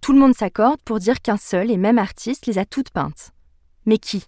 Tout 0.00 0.12
le 0.12 0.20
monde 0.20 0.34
s'accorde 0.34 0.80
pour 0.84 0.98
dire 0.98 1.20
qu'un 1.20 1.36
seul 1.36 1.70
et 1.70 1.76
même 1.76 1.98
artiste 1.98 2.46
les 2.46 2.58
a 2.58 2.64
toutes 2.64 2.90
peintes. 2.90 3.32
Mais 3.84 3.98
qui? 3.98 4.24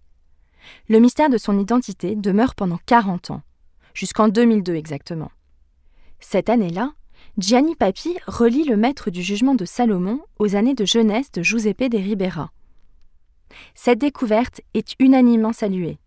Le 0.88 0.98
mystère 0.98 1.30
de 1.30 1.38
son 1.38 1.58
identité 1.58 2.16
demeure 2.16 2.54
pendant 2.54 2.78
40 2.86 3.30
ans, 3.30 3.42
jusqu'en 3.94 4.28
2002 4.28 4.74
exactement. 4.74 5.30
Cette 6.20 6.48
année-là, 6.48 6.92
Gianni 7.38 7.74
Papi 7.74 8.16
relie 8.26 8.64
le 8.64 8.76
maître 8.76 9.10
du 9.10 9.22
jugement 9.22 9.54
de 9.54 9.64
Salomon 9.64 10.20
aux 10.38 10.54
années 10.54 10.74
de 10.74 10.84
jeunesse 10.84 11.32
de 11.32 11.42
Giuseppe 11.42 11.88
de 11.88 11.98
Ribera. 11.98 12.50
Cette 13.74 13.98
découverte 13.98 14.60
est 14.74 14.94
unanimement 14.98 15.52
saluée. 15.52 15.98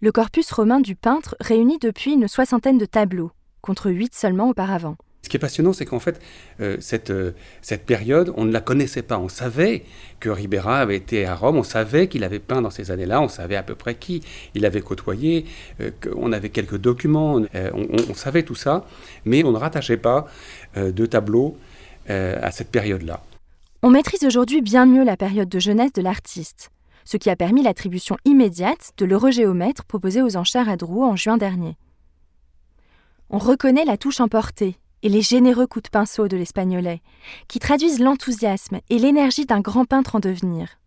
Le 0.00 0.12
corpus 0.12 0.50
romain 0.52 0.80
du 0.80 0.96
peintre 0.96 1.36
réunit 1.40 1.78
depuis 1.78 2.12
une 2.12 2.28
soixantaine 2.28 2.78
de 2.78 2.86
tableaux, 2.86 3.32
contre 3.62 3.90
huit 3.90 4.14
seulement 4.14 4.50
auparavant. 4.50 4.96
Ce 5.24 5.30
qui 5.30 5.38
est 5.38 5.40
passionnant, 5.40 5.72
c'est 5.72 5.86
qu'en 5.86 6.00
fait, 6.00 6.20
euh, 6.60 6.76
cette, 6.80 7.08
euh, 7.08 7.30
cette 7.62 7.86
période, 7.86 8.34
on 8.36 8.44
ne 8.44 8.52
la 8.52 8.60
connaissait 8.60 9.00
pas. 9.00 9.18
On 9.18 9.30
savait 9.30 9.84
que 10.20 10.28
Ribera 10.28 10.80
avait 10.80 10.96
été 10.96 11.24
à 11.24 11.34
Rome, 11.34 11.56
on 11.56 11.62
savait 11.62 12.08
qu'il 12.08 12.24
avait 12.24 12.40
peint 12.40 12.60
dans 12.60 12.68
ces 12.68 12.90
années-là, 12.90 13.22
on 13.22 13.28
savait 13.28 13.56
à 13.56 13.62
peu 13.62 13.74
près 13.74 13.94
qui 13.94 14.22
il 14.54 14.66
avait 14.66 14.82
côtoyé, 14.82 15.46
euh, 15.80 15.92
on 16.14 16.30
avait 16.30 16.50
quelques 16.50 16.76
documents, 16.76 17.40
on, 17.54 18.14
savait 18.14 18.42
tout 18.42 18.54
ça, 18.54 18.84
mais 19.24 19.42
on 19.44 19.52
ne 19.52 19.56
rattachait 19.56 19.96
pas 19.96 20.26
de 20.76 21.06
tableaux 21.06 21.56
à 22.06 22.50
cette 22.50 22.70
période-là. 22.70 23.22
On 23.82 23.90
maîtrise 23.90 24.24
aujourd'hui 24.24 24.60
bien 24.60 24.84
mieux 24.84 25.04
la 25.04 25.16
période 25.16 25.48
de 25.48 25.58
jeunesse 25.58 25.92
de 25.94 26.02
l'artiste, 26.02 26.70
ce 27.06 27.16
qui 27.16 27.30
a 27.30 27.36
permis 27.36 27.62
l'attribution 27.62 28.18
immédiate 28.26 28.92
de 28.98 29.06
l'eurogéomètre 29.06 29.84
proposé 29.84 30.20
aux 30.20 30.36
enchères 30.36 30.68
à 30.68 30.76
Drouot 30.76 31.04
en 31.04 31.16
juin 31.16 31.38
dernier. 31.38 31.76
On 33.30 33.38
reconnaît 33.38 33.86
la 33.86 33.96
touche 33.96 34.20
emportée 34.20 34.76
et 35.04 35.08
les 35.08 35.22
généreux 35.22 35.68
coups 35.68 35.84
de 35.84 35.90
pinceau 35.90 36.26
de 36.26 36.36
l'espagnolais, 36.36 37.02
qui 37.46 37.60
traduisent 37.60 38.00
l'enthousiasme 38.00 38.80
et 38.90 38.98
l'énergie 38.98 39.46
d'un 39.46 39.60
grand 39.60 39.84
peintre 39.84 40.16
en 40.16 40.20
devenir. 40.20 40.80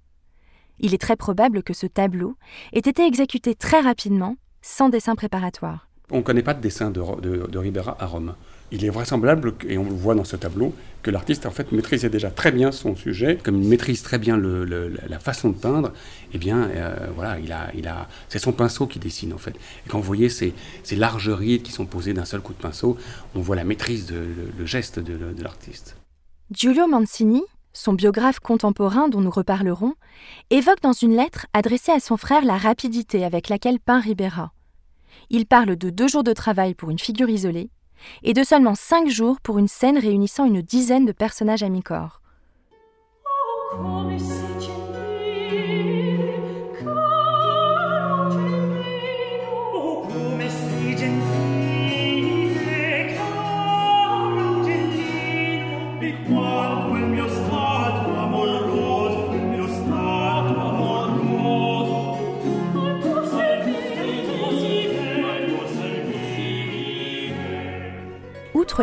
Il 0.79 0.93
est 0.93 1.01
très 1.01 1.15
probable 1.15 1.63
que 1.63 1.74
ce 1.74 1.88
tableau 1.88 2.36
ait 2.74 2.79
été 2.79 3.05
exécuté 3.05 3.55
très 3.55 3.79
rapidement, 3.79 4.36
sans 4.62 4.89
dessin 4.89 5.15
préparatoire. 5.15 5.88
On 6.12 6.17
ne 6.17 6.21
connaît 6.24 6.43
pas 6.43 6.53
de 6.53 6.62
dessin 6.62 6.89
de, 6.89 7.01
de 7.47 7.57
Ribera 7.57 7.95
à 8.00 8.05
Rome 8.05 8.36
il 8.71 8.83
est 8.83 8.89
vraisemblable, 8.89 9.53
et 9.67 9.77
on 9.77 9.86
le 9.86 9.95
voit 9.95 10.15
dans 10.15 10.24
ce 10.24 10.36
tableau, 10.36 10.74
que 11.03 11.12
l'artiste 11.12 11.45
en 11.45 11.51
fait 11.51 11.71
maîtrisait 11.71 12.09
déjà 12.09 12.29
très 12.29 12.51
bien 12.51 12.71
son 12.71 12.95
sujet, 12.95 13.38
comme 13.41 13.62
il 13.62 13.67
maîtrise 13.67 14.03
très 14.03 14.19
bien 14.19 14.38
la 14.38 15.19
façon 15.19 15.50
de 15.50 15.55
peindre, 15.55 15.93
eh 16.33 16.38
bien 16.38 16.63
euh, 16.63 17.07
voilà, 17.15 17.38
il 17.74 17.88
a, 17.88 18.07
c'est 18.27 18.39
son 18.39 18.51
pinceau 18.51 18.88
qui 18.88 19.00
dessine 19.00 19.33
en 19.33 19.38
fait. 19.38 19.55
Et 19.86 19.89
quand 19.89 20.00
vous 20.00 20.05
voyez 20.05 20.29
ces, 20.29 20.53
larges 20.91 21.29
rides 21.29 21.63
qui 21.63 21.71
sont 21.71 21.86
posées 21.86 22.13
d'un 22.13 22.25
seul 22.25 22.41
coup 22.41 22.53
de 22.53 22.59
pinceau, 22.59 22.97
on 23.36 23.39
voit 23.39 23.55
la 23.55 23.63
maîtrise, 23.63 24.07
de, 24.07 24.25
le, 24.57 24.65
geste 24.65 25.00
de, 25.00 25.17
de 25.33 25.43
l'artiste. 25.43 25.95
Giulio 26.51 26.88
Mancini, 26.88 27.43
son 27.74 27.93
biographe 27.93 28.39
contemporain 28.39 29.07
dont 29.07 29.21
nous 29.21 29.31
reparlerons, 29.31 29.93
évoque 30.50 30.81
dans 30.81 30.93
une 30.93 31.15
lettre 31.15 31.45
adressée 31.53 31.91
à 31.91 32.00
son 32.00 32.17
frère 32.17 32.43
la 32.43 32.57
rapidité 32.57 33.24
avec 33.24 33.47
laquelle 33.50 33.79
peint 33.79 34.00
Ribera. 34.00 34.51
Il 35.29 35.45
parle 35.45 35.75
de 35.75 35.89
deux 35.89 36.07
jours 36.07 36.24
de 36.24 36.33
travail 36.33 36.74
pour 36.74 36.89
une 36.89 37.00
figure 37.00 37.29
isolée 37.29 37.69
et 38.24 38.34
de 38.34 38.44
seulement 38.44 38.75
cinq 38.75 39.10
jours 39.10 39.39
pour 39.42 39.58
une 39.58 39.68
scène 39.68 39.98
réunissant 39.98 40.46
une 40.46 40.62
dizaine 40.62 41.06
de 41.06 41.12
personnages 41.12 41.63
à 41.63 41.70
mi-corps. 41.70 42.22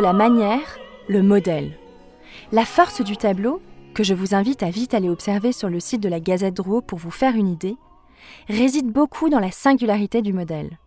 La 0.01 0.13
manière, 0.13 0.77
le 1.07 1.21
modèle. 1.21 1.77
La 2.51 2.65
force 2.65 3.01
du 3.01 3.17
tableau, 3.17 3.61
que 3.93 4.03
je 4.03 4.13
vous 4.13 4.35
invite 4.35 4.63
à 4.63 4.69
vite 4.69 4.93
aller 4.93 5.09
observer 5.09 5.51
sur 5.51 5.69
le 5.69 5.79
site 5.79 6.01
de 6.01 6.09
la 6.09 6.19
Gazette 6.19 6.55
Drouot 6.55 6.81
pour 6.81 6.99
vous 6.99 7.11
faire 7.11 7.35
une 7.35 7.47
idée, 7.47 7.77
réside 8.47 8.91
beaucoup 8.91 9.29
dans 9.29 9.39
la 9.39 9.51
singularité 9.51 10.21
du 10.21 10.33
modèle. 10.33 10.77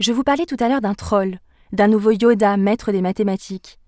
Je 0.00 0.12
vous 0.12 0.24
parlais 0.24 0.46
tout 0.46 0.56
à 0.58 0.68
l'heure 0.68 0.80
d'un 0.80 0.94
troll, 0.94 1.38
d'un 1.72 1.88
nouveau 1.88 2.10
Yoda, 2.10 2.56
maître 2.56 2.92
des 2.92 3.02
mathématiques. 3.02 3.78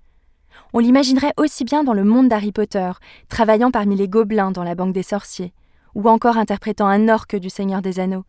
On 0.73 0.79
l'imaginerait 0.79 1.35
aussi 1.37 1.65
bien 1.65 1.83
dans 1.83 1.95
le 1.95 2.05
monde 2.05 2.29
d'Harry 2.29 2.53
Potter, 2.53 2.93
travaillant 3.29 3.71
parmi 3.71 3.97
les 3.97 4.09
gobelins 4.09 4.53
dans 4.53 4.65
la 4.65 4.75
banque 4.75 4.93
des 4.93 5.03
sorciers, 5.03 5.53
ou 5.95 6.09
encore 6.09 6.37
interprétant 6.37 6.87
un 6.87 7.09
orque 7.09 7.37
du 7.37 7.51
Seigneur 7.51 7.83
des 7.83 8.01
Anneaux. 8.01 8.25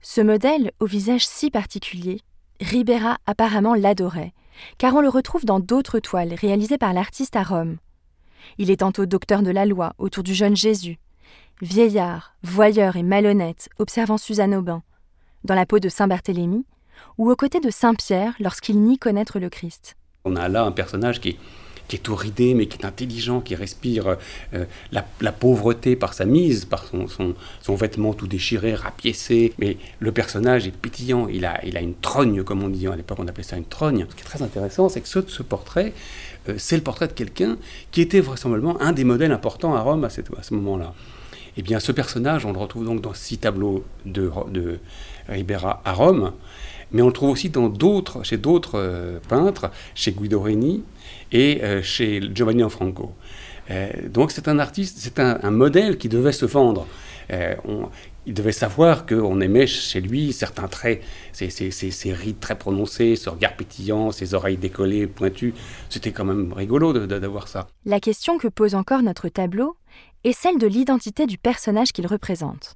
Ce 0.00 0.20
modèle, 0.20 0.72
au 0.80 0.86
visage 0.86 1.26
si 1.26 1.50
particulier, 1.50 2.20
Ribera 2.60 3.18
apparemment 3.26 3.74
l'adorait, 3.74 4.34
car 4.78 4.94
on 4.94 5.00
le 5.00 5.08
retrouve 5.08 5.44
dans 5.44 5.60
d'autres 5.60 5.98
toiles 5.98 6.34
réalisées 6.34 6.78
par 6.78 6.92
l'artiste 6.92 7.36
à 7.36 7.42
Rome. 7.42 7.78
Il 8.58 8.70
est 8.70 8.78
tantôt 8.78 9.06
docteur 9.06 9.42
de 9.42 9.50
la 9.50 9.66
loi 9.66 9.92
autour 9.98 10.22
du 10.22 10.34
jeune 10.34 10.56
Jésus, 10.56 10.98
vieillard, 11.60 12.34
voyeur 12.42 12.96
et 12.96 13.02
malhonnête 13.02 13.68
observant 13.78 14.18
Suzanne 14.18 14.54
Aubin, 14.54 14.82
dans 15.44 15.54
la 15.54 15.66
peau 15.66 15.78
de 15.78 15.88
Saint 15.88 16.08
Barthélemy, 16.08 16.64
ou 17.18 17.30
aux 17.30 17.36
côtés 17.36 17.60
de 17.60 17.70
Saint 17.70 17.94
Pierre 17.94 18.34
lorsqu'il 18.40 18.80
nie 18.80 18.98
connaître 18.98 19.38
le 19.38 19.48
Christ. 19.48 19.96
On 20.24 20.36
a 20.36 20.48
là 20.48 20.64
un 20.64 20.72
personnage 20.72 21.20
qui 21.20 21.36
qui 21.92 21.96
est 21.96 21.98
tout 21.98 22.16
mais 22.56 22.66
qui 22.66 22.78
est 22.78 22.86
intelligent, 22.86 23.42
qui 23.42 23.54
respire 23.54 24.16
euh, 24.54 24.64
la, 24.92 25.32
pauvreté 25.32 25.94
par 25.94 26.14
sa 26.14 26.24
mise, 26.24 26.64
par 26.64 26.86
son, 26.86 27.74
vêtement 27.74 28.14
tout 28.14 28.26
déchiré, 28.26 28.74
rapiécé. 28.74 29.52
Mais 29.58 29.76
le 29.98 30.10
personnage 30.10 30.66
est 30.66 30.74
pétillant, 30.74 31.28
il 31.28 31.44
a, 31.44 31.62
il 31.66 31.76
a 31.76 31.82
une 31.82 31.94
trogne, 31.94 32.44
comme 32.44 32.62
on 32.62 32.70
dit 32.70 32.86
à 32.86 32.96
l'époque, 32.96 33.18
on 33.20 33.28
appelait 33.28 33.42
ça 33.42 33.58
une 33.58 33.66
trogne. 33.66 34.06
Ce 34.08 34.14
qui 34.14 34.22
est 34.22 34.24
très 34.24 34.40
intéressant, 34.40 34.88
c'est 34.88 35.02
que 35.02 35.08
ce, 35.08 35.20
ce 35.26 35.42
portrait, 35.42 35.92
euh, 36.48 36.54
c'est 36.56 36.76
le 36.76 36.82
portrait 36.82 37.08
de 37.08 37.12
quelqu'un 37.12 37.58
qui 37.90 38.00
était 38.00 38.20
vraisemblablement 38.20 38.80
un 38.80 38.92
des 38.92 39.04
modèles 39.04 39.32
importants 39.32 39.74
à 39.74 39.82
Rome 39.82 40.04
à, 40.04 40.08
ce 40.08 40.54
moment-là. 40.54 40.94
Eh 41.58 41.62
bien, 41.62 41.78
ce 41.78 41.92
personnage, 41.92 42.46
on 42.46 42.52
le 42.54 42.58
retrouve 42.58 42.86
donc 42.86 43.02
dans 43.02 43.12
six 43.12 43.36
tableaux 43.36 43.84
de, 44.06 44.30
Ribera 45.28 45.82
à 45.84 45.92
Rome, 45.92 46.32
mais 46.90 47.02
on 47.02 47.08
le 47.08 47.12
trouve 47.12 47.30
aussi 47.30 47.50
dans 47.50 47.70
chez 48.22 48.38
d'autres 48.38 48.78
euh, 48.78 49.18
peintres, 49.28 49.70
chez 49.94 50.12
Guido 50.12 50.40
Reni, 50.40 50.82
et 51.32 51.62
euh, 51.62 51.82
chez 51.82 52.20
Giovanni 52.34 52.62
Franco. 52.70 53.12
Euh, 53.70 53.90
donc 54.08 54.30
c'est 54.30 54.48
un 54.48 54.58
artiste, 54.58 54.98
c'est 54.98 55.18
un, 55.18 55.50
modèle 55.50 55.98
qui 55.98 56.08
devait 56.08 56.32
se 56.32 56.46
vendre. 56.46 56.86
Euh, 57.32 57.54
il 58.26 58.34
devait 58.34 58.52
savoir 58.52 59.06
qu'on 59.06 59.40
aimait 59.40 59.66
chez 59.66 60.00
lui 60.00 60.32
certains 60.32 60.68
traits, 60.68 61.02
ses, 61.32 62.12
rides 62.12 62.40
très 62.40 62.56
prononcées, 62.56 63.16
ce 63.16 63.30
regard 63.30 63.56
pétillant, 63.56 64.12
ses 64.12 64.34
oreilles 64.34 64.56
décollées, 64.56 65.06
pointues. 65.06 65.54
C'était 65.88 66.12
quand 66.12 66.24
même 66.24 66.52
rigolo 66.52 66.92
d'avoir 66.92 67.48
ça. 67.48 67.68
La 67.84 68.00
question 68.00 68.38
que 68.38 68.48
pose 68.48 68.74
encore 68.74 69.02
notre 69.02 69.28
tableau 69.28 69.76
est 70.24 70.32
celle 70.32 70.58
de 70.58 70.66
l'identité 70.66 71.26
du 71.26 71.38
personnage 71.38 71.92
qu'il 71.92 72.06
représente. 72.06 72.74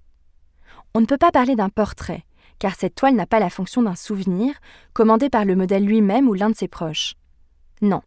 On 0.94 1.00
ne 1.00 1.06
peut 1.06 1.18
pas 1.18 1.30
parler 1.30 1.54
d'un 1.54 1.68
portrait, 1.68 2.24
car 2.58 2.74
cette 2.74 2.94
toile 2.94 3.14
n'a 3.14 3.26
pas 3.26 3.38
la 3.38 3.50
fonction 3.50 3.82
d'un 3.82 3.94
souvenir, 3.94 4.54
commandé 4.94 5.28
par 5.28 5.44
le 5.44 5.54
modèle 5.54 5.84
lui-même 5.84 6.28
ou 6.28 6.34
l'un 6.34 6.50
de 6.50 6.56
ses 6.56 6.68
proches. 6.68 7.14
Non, 7.82 8.00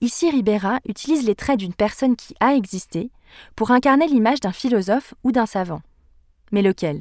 Ici, 0.00 0.30
Ribera 0.30 0.78
utilise 0.88 1.26
les 1.26 1.34
traits 1.34 1.58
d'une 1.58 1.74
personne 1.74 2.14
qui 2.14 2.34
a 2.38 2.54
existé 2.54 3.10
pour 3.56 3.72
incarner 3.72 4.06
l'image 4.06 4.38
d'un 4.38 4.52
philosophe 4.52 5.12
ou 5.24 5.32
d'un 5.32 5.46
savant. 5.46 5.82
Mais 6.52 6.62
lequel? 6.62 7.00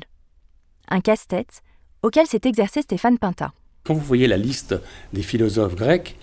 Un 0.90 1.02
casse-tête 1.02 1.62
auquel 2.02 2.26
s'est 2.26 2.42
exercé 2.46 2.82
Stéphane 2.82 3.20
Pinta. 3.20 3.54
Quand 3.84 3.94
vous 3.94 4.02
voyez 4.02 4.28
la 4.28 4.38
liste 4.38 4.76
des 5.14 5.22
philosophes 5.22 5.76
grecs, 5.76 6.18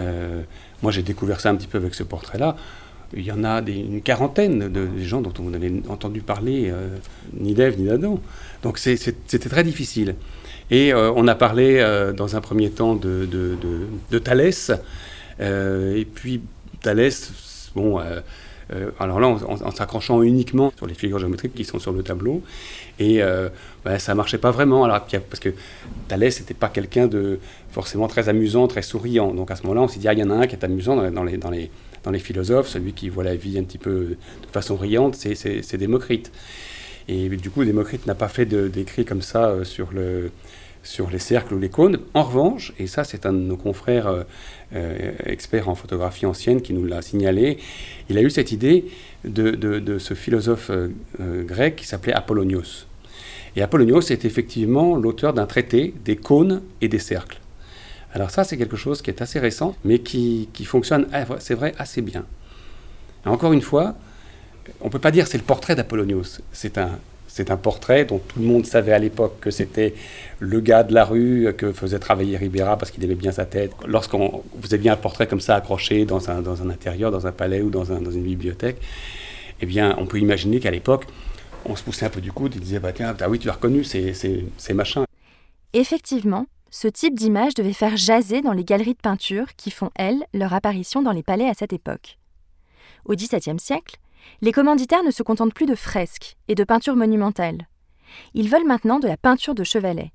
euh, 0.00 0.42
moi 0.82 0.92
j'ai 0.92 1.02
découvert 1.02 1.40
ça 1.40 1.50
un 1.50 1.56
petit 1.56 1.66
peu 1.66 1.78
avec 1.78 1.94
ce 1.94 2.02
portrait-là, 2.02 2.56
il 3.14 3.22
y 3.22 3.32
en 3.32 3.42
a 3.42 3.60
une 3.62 4.02
quarantaine 4.02 4.68
de, 4.68 4.98
gens 4.98 5.22
dont 5.22 5.32
on 5.38 5.54
avait 5.54 5.72
entendu 5.88 6.20
parler, 6.20 6.68
euh, 6.70 6.88
ni 7.32 7.54
d'Ève 7.54 7.78
ni 7.80 7.86
d'Adam. 7.86 8.20
Donc 8.62 8.76
c'était 8.78 9.48
très 9.48 9.64
difficile. 9.64 10.14
Et 10.70 10.92
euh, 10.92 11.10
on 11.16 11.26
a 11.26 11.34
parlé 11.34 11.82
dans 12.14 12.36
un 12.36 12.42
premier 12.42 12.70
temps 12.70 12.94
de, 12.94 13.26
de, 14.10 14.18
Thalès, 14.18 14.72
et 15.40 16.04
puis 16.04 16.40
Thalès, 16.80 17.32
bon, 17.74 18.00
euh, 18.00 18.20
euh, 18.72 18.90
alors 18.98 19.20
là, 19.20 19.28
en, 19.28 19.70
s'accrochant 19.70 20.22
uniquement 20.22 20.72
sur 20.76 20.86
les 20.86 20.94
figures 20.94 21.18
géométriques 21.18 21.54
qui 21.54 21.64
sont 21.64 21.78
sur 21.78 21.92
le 21.92 22.02
tableau, 22.02 22.42
et 22.98 23.22
euh, 23.22 23.48
bah, 23.84 23.98
ça 23.98 24.14
marchait 24.14 24.38
pas 24.38 24.50
vraiment. 24.50 24.84
Alors, 24.84 25.00
parce 25.06 25.40
que 25.40 25.50
Thalès 26.08 26.40
n'était 26.40 26.54
pas 26.54 26.68
quelqu'un 26.68 27.06
de 27.06 27.38
forcément 27.70 28.08
très 28.08 28.28
amusant, 28.28 28.68
très 28.68 28.82
souriant. 28.82 29.32
Donc 29.32 29.50
à 29.50 29.56
ce 29.56 29.62
moment-là, 29.62 29.82
on 29.82 29.88
s'est 29.88 29.98
dit, 29.98 30.08
ah, 30.08 30.12
il 30.12 30.18
y 30.18 30.22
en 30.22 30.30
a 30.30 30.34
un 30.34 30.46
qui 30.46 30.54
est 30.54 30.64
amusant 30.64 30.96
dans, 30.96 31.24
les, 31.24 31.36
dans, 31.38 31.50
les, 31.50 31.70
dans 32.04 32.10
les 32.10 32.18
philosophes, 32.18 32.68
celui 32.68 32.92
qui 32.92 33.08
voit 33.08 33.24
la 33.24 33.36
vie 33.36 33.58
un 33.58 33.64
petit 33.64 33.78
peu 33.78 33.90
de 33.90 34.52
façon 34.52 34.76
riante, 34.76 35.14
c'est 35.14 35.76
Démocrite. 35.76 36.30
Et 37.08 37.30
du 37.30 37.48
coup, 37.48 37.64
Démocrite 37.64 38.06
n'a 38.06 38.14
pas 38.14 38.28
fait 38.28 38.44
d'écrit 38.44 39.06
comme 39.06 39.22
ça 39.22 39.64
sur 39.64 39.92
le, 39.92 40.30
sur 40.82 41.10
les 41.10 41.18
cercles 41.18 41.54
ou 41.54 41.58
les 41.58 41.68
cônes. 41.68 41.98
En 42.14 42.22
revanche, 42.22 42.72
et 42.78 42.86
ça 42.86 43.04
c'est 43.04 43.26
un 43.26 43.32
de 43.32 43.38
nos 43.38 43.56
confrères 43.56 44.06
euh, 44.06 44.22
euh, 44.74 45.12
experts 45.26 45.68
en 45.68 45.74
photographie 45.74 46.26
ancienne 46.26 46.62
qui 46.62 46.72
nous 46.72 46.84
l'a 46.84 47.02
signalé, 47.02 47.58
il 48.08 48.18
a 48.18 48.22
eu 48.22 48.30
cette 48.30 48.52
idée 48.52 48.86
de, 49.24 49.98
ce 49.98 50.14
philosophe 50.14 50.70
euh, 50.70 50.88
grec 51.44 51.76
qui 51.76 51.86
s'appelait 51.86 52.12
Apollonios. 52.12 52.86
Et 53.56 53.62
Apollonios 53.62 54.10
est 54.10 54.24
effectivement 54.24 54.96
l'auteur 54.96 55.32
d'un 55.32 55.46
traité 55.46 55.94
des 56.04 56.16
cônes 56.16 56.62
et 56.80 56.88
des 56.88 56.98
cercles. 56.98 57.40
Alors 58.14 58.30
ça, 58.30 58.44
c'est 58.44 58.56
quelque 58.56 58.76
chose 58.76 59.02
qui 59.02 59.10
est 59.10 59.20
assez 59.20 59.38
récent, 59.38 59.74
mais 59.84 59.98
qui, 59.98 60.48
fonctionne, 60.64 61.06
c'est 61.40 61.54
vrai, 61.54 61.74
assez 61.78 62.00
bien. 62.00 62.24
encore 63.24 63.52
une 63.52 63.62
fois, 63.62 63.96
on 64.80 64.86
ne 64.86 64.90
peut 64.90 64.98
pas 64.98 65.10
dire 65.10 65.26
c'est 65.26 65.38
le 65.38 65.44
portrait 65.44 65.74
d'Apollonius. 65.74 66.40
C'est 66.52 66.78
un, 66.78 66.98
c'est 67.38 67.52
un 67.52 67.56
portrait 67.56 68.04
dont 68.04 68.18
tout 68.18 68.40
le 68.40 68.46
monde 68.46 68.66
savait 68.66 68.92
à 68.92 68.98
l'époque 68.98 69.38
que 69.40 69.52
c'était 69.52 69.94
le 70.40 70.60
gars 70.60 70.82
de 70.82 70.92
la 70.92 71.04
rue 71.04 71.54
que 71.56 71.72
faisait 71.72 72.00
travailler 72.00 72.36
Ribera 72.36 72.76
parce 72.76 72.90
qu'il 72.90 73.04
aimait 73.04 73.14
bien 73.14 73.30
sa 73.30 73.46
tête. 73.46 73.70
Lorsqu'on 73.86 74.42
vous 74.54 74.74
aviez 74.74 74.90
un 74.90 74.96
portrait 74.96 75.28
comme 75.28 75.40
ça 75.40 75.54
accroché 75.54 76.04
dans 76.04 76.30
un, 76.30 76.42
dans 76.42 76.62
un 76.62 76.68
intérieur, 76.68 77.12
dans 77.12 77.28
un 77.28 77.32
palais 77.32 77.62
ou 77.62 77.70
dans, 77.70 77.92
un, 77.92 78.00
dans 78.00 78.10
une 78.10 78.24
bibliothèque, 78.24 78.80
eh 79.60 79.66
bien, 79.66 79.94
on 79.98 80.06
peut 80.06 80.18
imaginer 80.18 80.58
qu'à 80.58 80.72
l'époque, 80.72 81.04
on 81.64 81.76
se 81.76 81.84
poussait 81.84 82.06
un 82.06 82.10
peu 82.10 82.20
du 82.20 82.32
coude 82.32 82.56
et 82.56 82.58
disait 82.58 82.80
bah, 82.80 82.92
Tiens, 82.92 83.14
ah 83.20 83.30
oui, 83.30 83.38
tu 83.38 83.48
as 83.48 83.52
reconnu, 83.52 83.84
c'est 83.84 84.74
machin. 84.74 85.04
Effectivement, 85.74 86.46
ce 86.70 86.88
type 86.88 87.14
d'image 87.14 87.54
devait 87.54 87.72
faire 87.72 87.96
jaser 87.96 88.42
dans 88.42 88.52
les 88.52 88.64
galeries 88.64 88.94
de 88.94 89.00
peinture 89.00 89.54
qui 89.56 89.70
font, 89.70 89.90
elles, 89.94 90.24
leur 90.34 90.54
apparition 90.54 91.02
dans 91.02 91.12
les 91.12 91.22
palais 91.22 91.48
à 91.48 91.54
cette 91.54 91.72
époque. 91.72 92.18
Au 93.04 93.14
XVIIe 93.14 93.60
siècle, 93.60 93.96
les 94.40 94.52
commanditaires 94.52 95.04
ne 95.04 95.10
se 95.10 95.22
contentent 95.22 95.54
plus 95.54 95.66
de 95.66 95.74
fresques 95.74 96.36
et 96.48 96.54
de 96.54 96.64
peintures 96.64 96.96
monumentales. 96.96 97.68
Ils 98.34 98.48
veulent 98.48 98.66
maintenant 98.66 98.98
de 98.98 99.08
la 99.08 99.16
peinture 99.16 99.54
de 99.54 99.64
chevalet, 99.64 100.12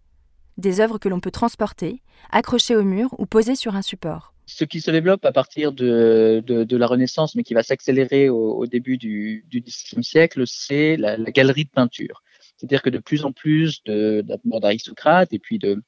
des 0.58 0.80
œuvres 0.80 0.98
que 0.98 1.10
l'on 1.10 1.20
peut 1.20 1.32
transporter, 1.32 2.02
accrocher 2.32 2.76
au 2.76 2.84
mur 2.84 3.10
ou 3.18 3.26
poser 3.26 3.56
sur 3.56 3.76
un 3.76 3.82
support. 3.82 4.34
Ce 4.46 4.66
qui 4.66 4.82
se 4.82 4.92
développe 4.92 5.24
à 5.26 5.32
partir 5.32 5.72
de, 5.72 6.44
la 6.70 6.88
Renaissance, 6.88 7.36
mais 7.36 7.44
qui 7.44 7.54
va 7.54 7.64
s'accélérer 7.64 8.30
au, 8.30 8.66
début 8.66 8.98
du, 8.98 9.46
XVIIe 9.50 10.04
siècle, 10.04 10.44
c'est 10.46 10.98
la, 10.98 11.18
galerie 11.18 11.66
de 11.66 11.70
peinture. 11.70 12.22
C'est-à-dire 12.58 12.82
que 12.82 12.90
de 12.90 13.00
plus 13.00 13.26
en 13.26 13.32
plus 13.32 13.82
d'aristocrates 13.86 15.34
et 15.34 15.40
puis 15.40 15.60
de, 15.60 15.82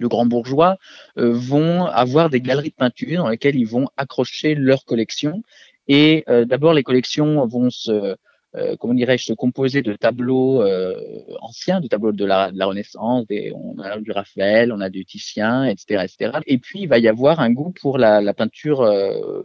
grands 0.00 0.26
bourgeois 0.26 0.78
euh, 1.18 1.32
vont 1.32 1.84
avoir 1.84 2.28
des 2.28 2.40
galeries 2.40 2.70
de 2.70 2.74
peinture 2.74 3.22
dans 3.22 3.28
lesquelles 3.28 3.56
ils 3.56 3.66
vont 3.66 3.88
accrocher 3.96 4.56
leur 4.56 4.84
collection 4.84 5.42
et 5.88 6.24
euh, 6.28 6.44
d'abord, 6.44 6.74
les 6.74 6.82
collections 6.82 7.46
vont 7.46 7.70
se, 7.70 8.16
euh, 8.54 8.76
comment 8.78 8.94
dirais-je, 8.94 9.24
se 9.24 9.32
composer 9.32 9.82
de 9.82 9.94
tableaux 9.94 10.62
euh, 10.62 10.94
anciens, 11.40 11.80
de 11.80 11.88
tableaux 11.88 12.12
de 12.12 12.24
la, 12.24 12.52
de 12.52 12.58
la 12.58 12.66
Renaissance, 12.66 13.26
des, 13.26 13.52
on 13.54 13.78
a 13.78 13.98
du 13.98 14.12
Raphaël, 14.12 14.72
on 14.72 14.80
a 14.80 14.90
du 14.90 15.04
Titien, 15.04 15.64
etc., 15.64 16.04
etc. 16.04 16.38
Et 16.46 16.58
puis 16.58 16.82
il 16.82 16.88
va 16.88 16.98
y 16.98 17.08
avoir 17.08 17.40
un 17.40 17.50
goût 17.50 17.72
pour 17.80 17.98
la, 17.98 18.20
la 18.20 18.34
peinture 18.34 18.86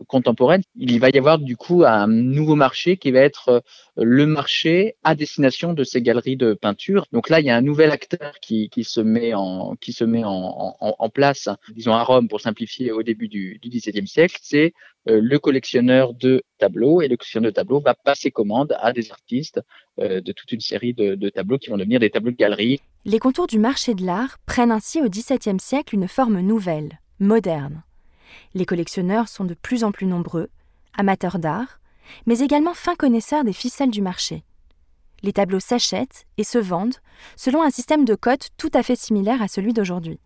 contemporaine. 0.07 0.61
Il 0.75 0.99
va 0.99 1.09
y 1.09 1.17
avoir 1.17 1.39
du 1.39 1.55
coup 1.55 1.83
un 1.85 2.07
nouveau 2.07 2.55
marché 2.55 2.97
qui 2.97 3.11
va 3.11 3.21
être 3.21 3.63
le 3.95 4.25
marché 4.27 4.95
à 5.03 5.15
destination 5.15 5.73
de 5.73 5.83
ces 5.83 6.01
galeries 6.01 6.37
de 6.37 6.53
peinture. 6.53 7.05
Donc 7.13 7.29
là, 7.29 7.39
il 7.39 7.45
y 7.45 7.49
a 7.49 7.55
un 7.55 7.61
nouvel 7.61 7.91
acteur 7.91 8.33
qui, 8.41 8.69
qui 8.69 8.83
se 8.83 9.01
met 9.01 9.33
en 9.33 9.75
qui 9.77 9.93
se 9.93 10.03
met 10.03 10.23
en, 10.23 10.75
en 10.79 11.09
place, 11.09 11.49
disons 11.73 11.93
à 11.93 12.03
Rome 12.03 12.27
pour 12.27 12.41
simplifier, 12.41 12.91
au 12.91 13.03
début 13.03 13.27
du, 13.27 13.57
du 13.61 13.69
XVIIe 13.69 14.07
siècle, 14.07 14.37
c'est 14.41 14.73
le 15.07 15.37
collectionneur 15.39 16.13
de 16.13 16.43
tableaux 16.57 17.01
et 17.01 17.07
le 17.07 17.15
collectionneur 17.15 17.51
de 17.51 17.55
tableaux 17.55 17.79
va 17.79 17.93
passer 17.93 18.31
commande 18.31 18.75
à 18.79 18.93
des 18.93 19.11
artistes 19.11 19.61
euh, 19.99 20.21
de 20.21 20.31
toute 20.31 20.51
une 20.51 20.59
série 20.59 20.93
de, 20.93 21.29
tableaux 21.29 21.57
qui 21.57 21.69
vont 21.69 21.77
devenir 21.77 21.99
des 21.99 22.09
tableaux 22.09 22.31
de 22.31 22.37
galerie. 22.37 22.81
Les 23.05 23.19
contours 23.19 23.47
du 23.47 23.57
marché 23.57 23.95
de 23.95 24.05
l'art 24.05 24.37
prennent 24.45 24.71
ainsi 24.71 25.01
au 25.01 25.09
XVIIe 25.09 25.59
siècle 25.59 25.95
une 25.95 26.07
forme 26.07 26.39
nouvelle, 26.41 26.99
moderne. 27.19 27.83
Les 28.53 28.65
collectionneurs 28.65 29.27
sont 29.27 29.45
de 29.45 29.53
plus 29.53 29.83
en 29.83 29.91
plus 29.91 30.05
nombreux, 30.05 30.49
amateurs 30.97 31.39
d'art, 31.39 31.79
mais 32.25 32.39
également 32.39 32.73
fins 32.73 32.95
connaisseurs 32.95 33.43
des 33.43 33.53
ficelles 33.53 33.91
du 33.91 34.01
marché. 34.01 34.43
Les 35.23 35.33
tableaux 35.33 35.59
s'achètent 35.59 36.27
et 36.37 36.43
se 36.43 36.57
vendent 36.57 36.97
selon 37.35 37.63
un 37.63 37.71
système 37.71 38.05
de 38.05 38.15
cotes 38.15 38.49
tout 38.57 38.71
à 38.73 38.83
fait 38.83 38.95
similaire 38.95 39.41
à 39.41 39.47
celui 39.47 39.73
d'aujourd'hui. 39.73 40.19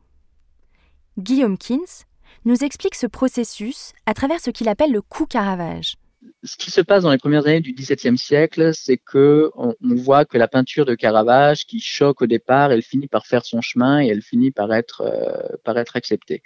Guillaume 1.18 1.58
Kins 1.58 2.06
nous 2.46 2.64
explique 2.64 2.96
ce 2.96 3.08
processus 3.08 3.94
à 4.06 4.14
travers 4.14 4.40
ce 4.40 4.50
qu'il 4.50 4.70
appelle 4.70 4.92
le 4.92 5.02
coût 5.02 5.26
Caravage 5.26 5.96
ce 6.44 6.58
qui 6.58 6.72
se 6.72 6.82
passe 6.82 7.04
dans 7.04 7.12
les 7.12 7.18
premières 7.18 7.46
années 7.48 7.62
du 7.62 7.74
XVIIe 7.74 8.18
siècle, 8.18 8.74
c'est 8.74 8.98
que 8.98 9.52
on, 9.56 9.76
voit 9.82 10.26
que 10.26 10.38
la 10.38 10.48
peinture 10.48 10.86
de 10.86 10.96
Caravage, 10.96 11.66
qui 11.66 11.80
choque 11.80 12.22
au 12.22 12.28
départ, 12.28 12.72
elle 12.72 12.82
finit 12.82 13.08
par 13.08 13.26
faire 13.26 13.46
son 13.46 13.62
chemin 13.62 14.02
et 14.02 14.08
elle 14.08 14.22
finit 14.22 14.52
par 14.52 14.74
être 14.74 15.02
euh, 15.02 15.74
acceptée. 15.94 16.44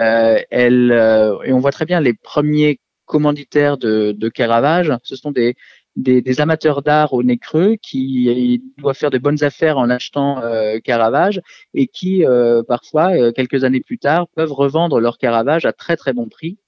Euh, 0.00 0.40
elle 0.50 0.92
euh, 0.92 1.40
et 1.42 1.52
on 1.52 1.58
voit 1.58 1.72
très 1.72 1.84
bien 1.84 2.00
les 2.00 2.14
premiers 2.14 2.80
commanditaires 3.06 3.78
de 3.78 4.28
Caravage, 4.28 4.92
ce 5.02 5.16
sont 5.16 5.30
des 5.30 5.56
des, 5.98 6.40
amateurs 6.40 6.82
d'art 6.82 7.12
au 7.12 7.22
nez 7.22 7.38
creux 7.38 7.76
qui 7.82 8.62
doivent 8.78 8.96
faire 8.96 9.10
de 9.10 9.18
bonnes 9.18 9.42
affaires 9.42 9.78
en 9.78 9.90
achetant 9.90 10.40
Caravage 10.84 11.40
et 11.74 11.86
qui 11.86 12.24
parfois 12.66 13.32
quelques 13.32 13.64
années 13.64 13.80
plus 13.80 13.98
tard 13.98 14.28
peuvent 14.28 14.52
revendre 14.52 15.00
leur 15.00 15.18
Caravage 15.18 15.66
à 15.66 15.72
très 15.72 15.96
très 15.96 16.12
bon 16.12 16.28
prix 16.28 16.58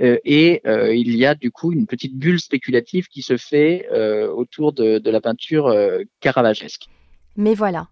euh, 0.00 0.18
et 0.24 0.62
euh, 0.66 0.94
il 0.94 1.16
y 1.16 1.26
a 1.26 1.34
du 1.34 1.50
coup 1.50 1.72
une 1.72 1.86
petite 1.86 2.16
bulle 2.16 2.40
spéculative 2.40 3.08
qui 3.08 3.22
se 3.22 3.36
fait 3.36 3.86
euh, 3.92 4.30
autour 4.30 4.72
de, 4.72 5.00
la 5.04 5.20
peinture 5.20 5.74
caravagesque. 6.20 6.86
Mais 7.36 7.54
voilà, 7.54 7.88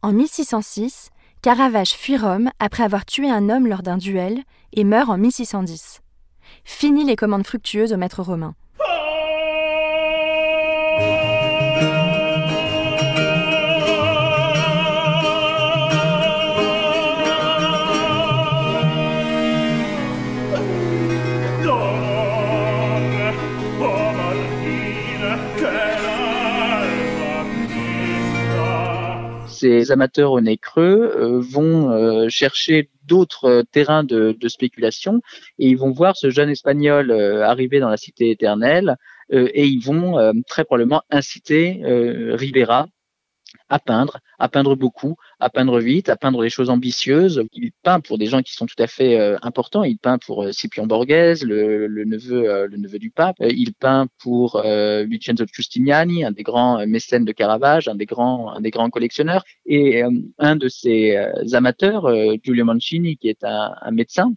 en 0.00 0.12
1606, 0.12 1.10
Caravage 1.42 1.92
fuit 1.92 2.16
Rome 2.16 2.50
après 2.58 2.82
avoir 2.82 3.04
tué 3.04 3.28
un 3.28 3.50
homme 3.50 3.66
lors 3.66 3.82
d'un 3.82 3.98
duel 3.98 4.42
et 4.72 4.84
meurt 4.84 5.10
en 5.10 5.18
1610. 5.18 6.00
Fini 6.64 7.04
les 7.04 7.16
commandes 7.16 7.46
fructueuses 7.46 7.92
au 7.92 7.96
maître 7.96 8.22
romain. 8.22 8.54
Ces 29.62 29.92
amateurs 29.92 30.32
au 30.32 30.40
nez 30.40 30.58
creux 30.58 31.14
euh, 31.16 31.38
vont 31.40 31.92
euh, 31.92 32.28
chercher 32.28 32.90
d'autres 33.04 33.44
euh, 33.44 33.62
terrains 33.70 34.02
de, 34.02 34.36
spéculation 34.48 35.20
et 35.60 35.68
ils 35.68 35.78
vont 35.78 35.92
voir 35.92 36.16
ce 36.16 36.30
jeune 36.30 36.50
espagnol 36.50 37.12
arriver 37.42 37.78
dans 37.78 37.88
la 37.88 37.96
cité 37.96 38.30
éternelle 38.30 38.96
et 39.30 39.66
ils 39.66 39.82
vont 39.82 40.32
très 40.46 40.64
probablement 40.64 41.02
inciter 41.10 41.80
Ribera 42.34 42.88
à 43.72 43.78
peindre, 43.78 44.20
à 44.38 44.48
peindre 44.50 44.76
beaucoup, 44.76 45.16
à 45.40 45.48
peindre 45.48 45.80
vite, 45.80 46.10
à 46.10 46.16
peindre 46.16 46.42
des 46.42 46.50
choses 46.50 46.68
ambitieuses. 46.68 47.42
Il 47.54 47.72
peint 47.82 48.00
pour 48.00 48.18
des 48.18 48.26
gens 48.26 48.42
qui 48.42 48.52
sont 48.52 48.66
tout 48.66 48.76
à 48.78 48.86
fait 48.86 49.18
euh, 49.18 49.38
importants. 49.40 49.82
Il 49.82 49.96
peint 49.96 50.18
pour 50.18 50.42
euh, 50.42 50.52
Scipion 50.52 50.86
Borghese, 50.86 51.42
le, 51.42 51.88
neveu, 52.04 52.50
euh, 52.50 52.66
le 52.68 52.76
neveu 52.76 52.98
du 52.98 53.10
pape. 53.10 53.36
Il 53.40 53.72
peint 53.72 54.08
pour 54.18 54.60
Vincenzo 54.62 55.46
Giustiniani, 55.50 56.22
un 56.22 56.32
des 56.32 56.42
grands 56.42 56.86
mécènes 56.86 57.24
de 57.24 57.32
Caravage, 57.32 57.88
un 57.88 57.94
des 57.94 58.04
grands, 58.04 58.52
un 58.52 58.60
des 58.60 58.70
grands 58.70 58.90
collectionneurs. 58.90 59.44
Et 59.64 60.02
un 60.38 60.56
de 60.56 60.68
ses 60.68 61.16
amateurs, 61.52 62.12
Giulio 62.42 62.66
Mancini, 62.66 63.16
qui 63.16 63.28
est 63.28 63.42
un 63.42 63.90
médecin, 63.90 64.34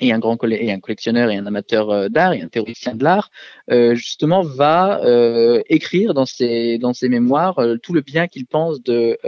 et 0.00 0.12
un 0.12 0.18
grand 0.18 0.36
et 0.44 0.72
un 0.72 0.80
collectionneur 0.80 1.30
et 1.30 1.36
un 1.36 1.46
amateur 1.46 1.90
euh, 1.90 2.08
d'art 2.08 2.32
et 2.32 2.42
un 2.42 2.48
théoricien 2.48 2.94
de 2.94 3.04
l'art, 3.04 3.30
euh, 3.70 3.94
justement 3.94 4.42
va 4.42 5.00
euh, 5.04 5.62
écrire 5.68 6.14
dans 6.14 6.26
ses 6.26 6.78
dans 6.78 6.92
ses 6.92 7.08
mémoires 7.08 7.60
tout 7.82 7.92
le 7.92 8.00
bien 8.00 8.26
qu'il 8.26 8.46
pense 8.46 8.82
de 8.82 9.18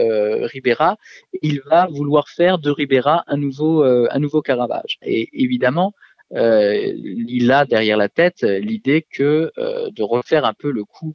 Ribera. 0.47 0.97
Il 1.43 1.61
va 1.71 1.87
vouloir 1.87 2.29
faire 2.29 2.59
de 2.59 2.71
Ribera 2.71 3.25
un 3.27 3.37
nouveau 3.37 3.83
un 3.85 4.19
nouveau 4.19 4.43
Caravage. 4.43 4.99
Et 5.03 5.29
évidemment, 5.33 5.93
il 6.33 7.53
a 7.53 7.65
derrière 7.65 7.97
la 7.97 8.09
tête 8.09 8.43
l'idée 8.43 9.07
que 9.11 9.53
de 9.57 10.03
refaire 10.03 10.45
un 10.45 10.55
peu 10.55 10.71
le 10.71 10.85
coup 10.85 11.15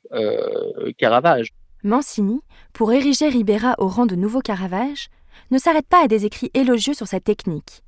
Caravage. 0.98 1.50
Mancini, 1.84 2.42
pour 2.74 2.94
ériger 2.94 3.30
Ribera 3.30 3.76
au 3.78 3.88
rang 3.88 4.06
de 4.06 4.16
nouveau 4.16 4.42
Caravage, 4.42 5.08
ne 5.50 5.58
s'arrête 5.58 5.88
pas 5.88 6.04
à 6.04 6.08
des 6.08 6.26
écrits 6.26 6.52
élogieux 6.54 6.94
sur 6.94 7.08
sa 7.08 7.20
technique 7.20 7.84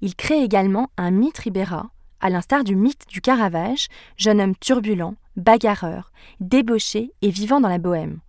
il 0.00 0.14
crée 0.14 0.42
également 0.42 0.90
un 0.96 1.10
mythe 1.10 1.38
Ribera, 1.38 1.90
à 2.20 2.30
l'instar 2.30 2.64
du 2.64 2.76
mythe 2.76 3.06
du 3.08 3.20
Caravage, 3.20 3.88
jeune 4.16 4.40
homme 4.40 4.56
turbulent, 4.56 5.16
bagarreur, 5.36 6.12
débauché 6.40 7.12
et 7.22 7.30
vivant 7.30 7.60
dans 7.60 7.68
la 7.68 7.78
bohème. 7.78 8.20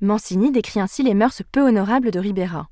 Mancini 0.00 0.50
décrit 0.50 0.80
ainsi 0.80 1.02
les 1.02 1.14
mœurs 1.14 1.42
peu 1.52 1.60
honorables 1.60 2.10
de 2.10 2.18
Ribera. 2.18 2.68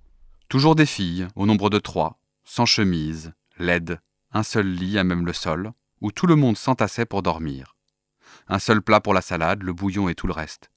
Toujours 0.48 0.74
des 0.74 0.86
filles, 0.86 1.28
au 1.36 1.44
nombre 1.44 1.68
de 1.68 1.78
trois, 1.78 2.18
sans 2.44 2.64
chemise, 2.64 3.32
laides, 3.58 4.00
un 4.32 4.42
seul 4.42 4.66
lit 4.66 4.98
à 4.98 5.04
même 5.04 5.26
le 5.26 5.34
sol, 5.34 5.72
où 6.00 6.10
tout 6.10 6.26
le 6.26 6.36
monde 6.36 6.56
s'entassait 6.56 7.04
pour 7.04 7.22
dormir. 7.22 7.76
Un 8.48 8.58
seul 8.58 8.80
plat 8.80 9.00
pour 9.00 9.12
la 9.12 9.20
salade, 9.20 9.62
le 9.62 9.74
bouillon 9.74 10.08
et 10.08 10.14
tout 10.14 10.26
le 10.26 10.32
reste. 10.32 10.70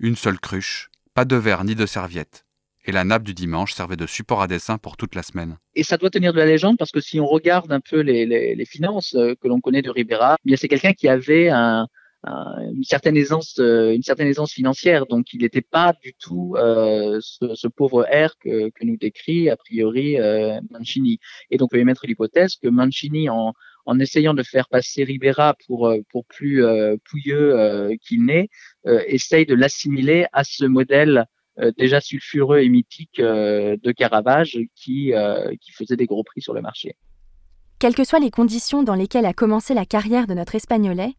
Une 0.00 0.16
seule 0.16 0.40
cruche, 0.40 0.90
pas 1.14 1.24
de 1.24 1.36
verre 1.36 1.64
ni 1.64 1.74
de 1.74 1.86
serviette, 1.86 2.44
et 2.88 2.92
la 2.92 3.04
nappe 3.04 3.22
du 3.22 3.34
dimanche 3.34 3.74
servait 3.74 3.96
de 3.96 4.06
support 4.06 4.40
à 4.40 4.46
dessin 4.46 4.78
pour 4.78 4.96
toute 4.96 5.14
la 5.14 5.22
semaine. 5.22 5.58
Et 5.74 5.82
ça 5.82 5.98
doit 5.98 6.08
tenir 6.08 6.32
de 6.32 6.38
la 6.38 6.46
légende 6.46 6.78
parce 6.78 6.90
que 6.90 7.00
si 7.00 7.20
on 7.20 7.26
regarde 7.26 7.70
un 7.70 7.80
peu 7.80 8.00
les, 8.00 8.64
finances 8.64 9.14
euh, 9.14 9.34
que 9.40 9.46
l'on 9.46 9.60
connaît 9.60 9.82
de 9.82 9.90
Ribera, 9.90 10.36
eh 10.40 10.42
bien 10.46 10.56
c'est 10.56 10.68
quelqu'un 10.68 10.94
qui 10.94 11.06
avait 11.06 11.50
un, 11.50 11.86
une 12.24 12.84
certaine 12.84 13.16
aisance, 13.18 13.58
une 13.58 14.02
certaine 14.02 14.26
aisance 14.26 14.52
financière. 14.52 15.04
Donc, 15.06 15.34
il 15.34 15.42
n'était 15.42 15.60
pas 15.60 15.92
du 16.02 16.14
tout 16.14 16.54
ce, 16.56 17.54
ce, 17.54 17.68
pauvre 17.68 18.06
air 18.10 18.34
que, 18.40 18.70
que, 18.70 18.84
nous 18.84 18.96
décrit 18.96 19.50
a 19.50 19.56
priori 19.56 20.16
Mancini. 20.70 21.20
Et 21.50 21.58
donc, 21.58 21.66
on 21.66 21.76
peut 21.76 21.80
émettre 21.80 22.06
l'hypothèse 22.06 22.56
que 22.56 22.68
Mancini, 22.68 23.28
en, 23.28 23.52
en 23.84 24.00
essayant 24.00 24.34
de 24.34 24.42
faire 24.42 24.68
passer 24.68 25.04
Ribera 25.04 25.54
pour 25.66 25.94
pour 26.10 26.24
plus 26.26 26.64
pouilleux 27.08 27.96
qu'il 28.02 28.24
n'est, 28.24 28.48
essaye 29.06 29.46
de 29.46 29.54
l'assimiler 29.54 30.26
à 30.32 30.42
ce 30.42 30.64
modèle 30.64 31.18
euh, 31.18 31.24
déjà 31.76 32.00
sulfureux 32.00 32.60
et 32.60 32.68
mythique 32.68 33.18
euh, 33.20 33.76
de 33.82 33.92
Caravage 33.92 34.58
qui, 34.74 35.12
euh, 35.12 35.54
qui 35.60 35.72
faisait 35.72 35.96
des 35.96 36.06
gros 36.06 36.24
prix 36.24 36.40
sur 36.40 36.54
le 36.54 36.60
marché. 36.60 36.96
Quelles 37.78 37.94
que 37.94 38.04
soient 38.04 38.18
les 38.18 38.30
conditions 38.30 38.82
dans 38.82 38.94
lesquelles 38.94 39.26
a 39.26 39.32
commencé 39.32 39.74
la 39.74 39.84
carrière 39.84 40.26
de 40.26 40.34
notre 40.34 40.54
Espagnolais, 40.54 41.14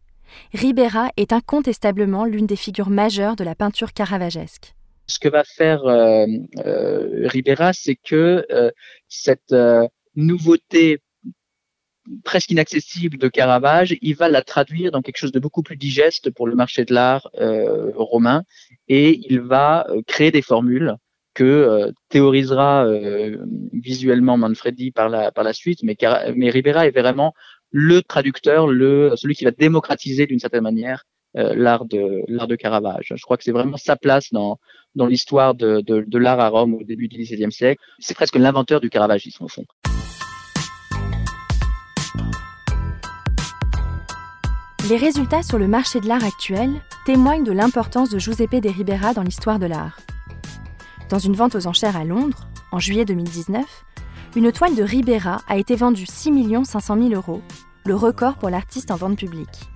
Ribera 0.52 1.10
est 1.16 1.32
incontestablement 1.32 2.24
l'une 2.24 2.46
des 2.46 2.56
figures 2.56 2.90
majeures 2.90 3.36
de 3.36 3.44
la 3.44 3.54
peinture 3.54 3.92
caravagesque. 3.92 4.74
Ce 5.06 5.18
que 5.18 5.28
va 5.28 5.42
faire 5.42 5.82
Ribera, 7.28 7.72
c'est 7.72 7.96
que 7.96 8.46
cette 9.08 9.54
nouveauté 10.14 11.00
presque 12.24 12.50
inaccessible 12.50 13.18
de 13.18 13.28
Caravage, 13.28 13.96
il 14.00 14.14
va 14.14 14.28
la 14.28 14.42
traduire 14.42 14.90
dans 14.90 15.02
quelque 15.02 15.18
chose 15.18 15.32
de 15.32 15.40
beaucoup 15.40 15.62
plus 15.62 15.76
digeste 15.76 16.30
pour 16.30 16.46
le 16.46 16.54
marché 16.54 16.84
de 16.84 16.94
l'art 16.94 17.28
euh, 17.38 17.90
romain 17.94 18.44
et 18.88 19.20
il 19.28 19.40
va 19.40 19.86
euh, 19.90 20.02
créer 20.06 20.30
des 20.30 20.42
formules 20.42 20.96
que 21.34 21.44
euh, 21.44 21.92
théorisera 22.08 22.86
visuellement 23.72 24.36
Manfredi 24.36 24.90
par 24.90 25.08
la 25.08 25.30
par 25.30 25.44
la 25.44 25.52
suite, 25.52 25.82
mais, 25.82 25.96
mais 26.34 26.50
Ribera 26.50 26.86
est 26.86 26.90
vraiment 26.90 27.34
le 27.70 28.02
traducteur, 28.02 28.66
le 28.66 29.12
celui 29.16 29.34
qui 29.34 29.44
va 29.44 29.52
démocratiser 29.52 30.26
d'une 30.26 30.40
certaine 30.40 30.64
manière 30.64 31.04
l'art 31.34 31.84
de 31.84 32.24
l'art 32.26 32.48
de 32.48 32.56
Caravage. 32.56 33.12
Je 33.14 33.22
crois 33.22 33.36
que 33.36 33.44
c'est 33.44 33.52
vraiment 33.52 33.76
sa 33.76 33.94
place 33.94 34.32
dans 34.32 34.58
dans 34.96 35.06
l'histoire 35.06 35.54
de, 35.54 35.80
de, 35.82 36.04
de 36.04 36.18
l'art 36.18 36.40
à 36.40 36.48
Rome 36.48 36.74
au 36.74 36.82
début 36.82 37.06
du 37.06 37.18
XVIe 37.18 37.52
siècle. 37.52 37.80
C'est 38.00 38.14
presque 38.14 38.34
l'inventeur 38.34 38.80
du 38.80 38.90
Caravagisme 38.90 39.44
au 39.44 39.48
fond. 39.48 39.64
Les 44.90 44.96
résultats 44.96 45.44
sur 45.44 45.56
le 45.56 45.68
marché 45.68 46.00
de 46.00 46.08
l'art 46.08 46.24
actuel 46.24 46.72
témoignent 47.06 47.44
de 47.44 47.52
l'importance 47.52 48.10
de 48.10 48.18
Giuseppe 48.18 48.56
de 48.56 48.68
Ribera 48.68 49.14
dans 49.14 49.22
l'histoire 49.22 49.60
de 49.60 49.66
l'art. 49.66 50.00
Dans 51.08 51.20
une 51.20 51.36
vente 51.36 51.54
aux 51.54 51.68
enchères 51.68 51.96
à 51.96 52.02
Londres, 52.02 52.48
en 52.72 52.80
juillet 52.80 53.04
2019, 53.04 53.64
une 54.34 54.50
toile 54.50 54.74
de 54.74 54.82
Ribera 54.82 55.42
a 55.46 55.58
été 55.58 55.76
vendue 55.76 56.06
6 56.06 56.32
500 56.64 56.96
000 57.02 57.10
euros, 57.10 57.40
le 57.86 57.94
record 57.94 58.34
pour 58.34 58.50
l'artiste 58.50 58.90
en 58.90 58.96
vente 58.96 59.16
publique. 59.16 59.70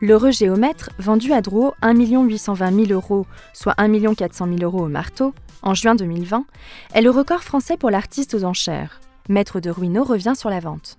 L'heureux 0.00 0.32
géomètre, 0.32 0.90
vendu 0.98 1.32
à 1.32 1.40
Drouot 1.40 1.74
1 1.80 1.94
820 1.94 2.86
000 2.86 2.90
euros, 2.90 3.28
soit 3.52 3.74
1 3.78 4.12
400 4.12 4.46
000 4.46 4.58
euros 4.62 4.86
au 4.86 4.88
marteau, 4.88 5.34
en 5.62 5.74
juin 5.74 5.94
2020, 5.94 6.46
est 6.94 7.00
le 7.00 7.10
record 7.10 7.44
français 7.44 7.76
pour 7.76 7.90
l'artiste 7.90 8.34
aux 8.34 8.42
enchères. 8.42 9.00
Maître 9.28 9.60
de 9.60 9.70
Ruineau 9.70 10.02
revient 10.02 10.34
sur 10.34 10.50
la 10.50 10.58
vente. 10.58 10.98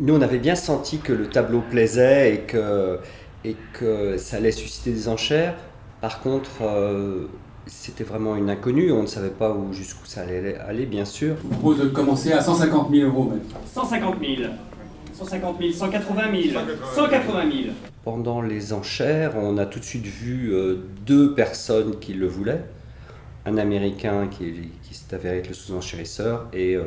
Nous, 0.00 0.14
on 0.14 0.20
avait 0.20 0.38
bien 0.38 0.54
senti 0.54 0.98
que 0.98 1.12
le 1.12 1.26
tableau 1.26 1.60
plaisait 1.60 2.34
et 2.34 2.38
que, 2.40 2.98
et 3.44 3.56
que 3.72 4.16
ça 4.16 4.36
allait 4.36 4.52
susciter 4.52 4.92
des 4.92 5.08
enchères. 5.08 5.56
Par 6.00 6.20
contre, 6.20 6.62
euh, 6.62 7.26
c'était 7.66 8.04
vraiment 8.04 8.36
une 8.36 8.48
inconnue. 8.48 8.92
On 8.92 9.02
ne 9.02 9.08
savait 9.08 9.30
pas 9.30 9.50
où, 9.50 9.72
jusqu'où 9.72 10.06
ça 10.06 10.20
allait 10.20 10.56
aller, 10.56 10.86
bien 10.86 11.04
sûr. 11.04 11.34
Je 11.42 11.48
propose 11.48 11.80
de 11.80 11.88
commencer 11.88 12.32
à 12.32 12.40
150 12.40 12.90
000 12.92 13.08
euros. 13.08 13.32
150 13.74 14.16
000. 14.20 14.50
150 15.14 15.56
000, 15.60 15.72
180 15.72 16.22
000, 16.52 16.64
180 16.94 17.42
000. 17.50 17.74
Pendant 18.04 18.40
les 18.40 18.72
enchères, 18.72 19.32
on 19.36 19.58
a 19.58 19.66
tout 19.66 19.80
de 19.80 19.84
suite 19.84 20.06
vu 20.06 20.52
euh, 20.52 20.76
deux 21.04 21.34
personnes 21.34 21.98
qui 21.98 22.14
le 22.14 22.28
voulaient. 22.28 22.62
Un 23.46 23.58
Américain 23.58 24.28
qui, 24.30 24.70
qui 24.84 24.94
s'est 24.94 25.12
avéré 25.12 25.38
être 25.38 25.48
le 25.48 25.54
sous-enchérisseur 25.54 26.46
et 26.52 26.76
euh, 26.76 26.84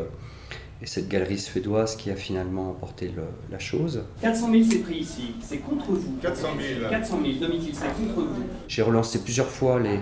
et 0.82 0.88
cette 0.88 1.08
galerie 1.08 1.38
suédoise 1.38 1.96
qui 1.96 2.10
a 2.10 2.15
finalement 2.15 2.72
emporté 2.72 3.13
la 3.52 3.60
chose. 3.60 4.04
400 4.22 4.52
000 4.52 4.63
c'est 4.70 4.78
pris 4.80 4.96
ici, 4.96 5.36
c'est 5.41 5.58
contre 5.58 5.91
vous. 5.91 6.17
400 6.22 6.48
000. 6.80 6.89
400 6.89 7.20
000, 7.24 7.34
Domitil, 7.39 7.76
c'est 7.76 7.86
contre 7.86 8.28
vous. 8.28 8.44
J'ai 8.67 8.82
relancé 8.82 9.20
plusieurs 9.24 9.48
fois 9.48 9.80
les, 9.80 10.00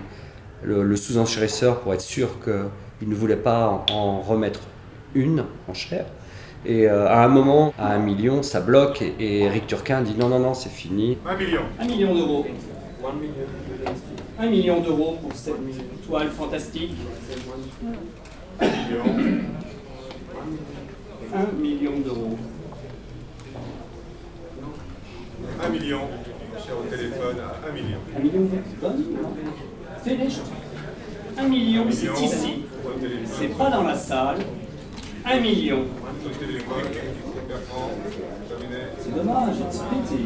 le, 0.62 0.96
sous-enchérisseur 0.96 1.80
pour 1.80 1.92
être 1.92 2.00
sûr 2.00 2.38
qu'il 2.42 3.08
ne 3.08 3.14
voulait 3.14 3.36
pas 3.36 3.84
en, 3.90 4.20
remettre 4.22 4.60
une 5.14 5.44
en 5.68 5.74
chair. 5.74 6.06
Et 6.64 6.88
euh, 6.88 7.08
à 7.08 7.24
un 7.24 7.28
moment, 7.28 7.74
à 7.78 7.92
un 7.92 7.98
million, 7.98 8.42
ça 8.42 8.60
bloque 8.60 9.02
et, 9.02 9.40
Eric 9.40 9.66
Turquin 9.66 10.00
dit 10.02 10.14
non, 10.18 10.28
non, 10.28 10.38
non, 10.38 10.54
c'est 10.54 10.70
fini. 10.70 11.18
Un 11.26 11.36
million. 11.36 11.62
Un 11.78 11.86
million 11.86 12.14
d'euros. 12.14 12.46
Un 14.38 14.48
million 14.48 14.80
d'euros 14.80 15.18
pour 15.20 15.32
cette 15.34 15.54
toile 16.06 16.28
fantastique. 16.30 16.92
Un 18.60 18.66
million. 18.66 19.40
1 21.34 21.60
million 21.60 21.98
d'euros. 22.00 22.36
1 25.62 25.68
million. 25.68 26.00
Cher 26.58 26.74
au 26.78 26.82
téléphone 26.84 27.36
à 27.40 27.68
1 27.68 27.72
million. 27.72 27.98
1 28.16 28.20
million 28.20 28.48
C'est 30.02 30.16
déjà. 30.16 30.42
1 31.38 31.48
million, 31.48 31.86
c'est 31.90 32.24
ici. 32.24 32.62
C'est 33.26 33.56
pas 33.56 33.70
dans 33.70 33.82
la 33.84 33.94
salle. 33.94 34.38
1 35.24 35.40
million. 35.40 35.84
C'est 38.98 39.14
dommage, 39.14 39.54
c'est 39.70 39.88
pété. 39.88 40.24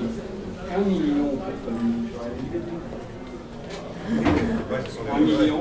1 0.75 0.79
million. 0.89 1.39
1 5.15 5.21
million. 5.21 5.61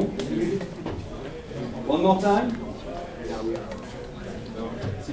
One 1.88 2.02
more 2.02 2.18
time. 2.20 2.63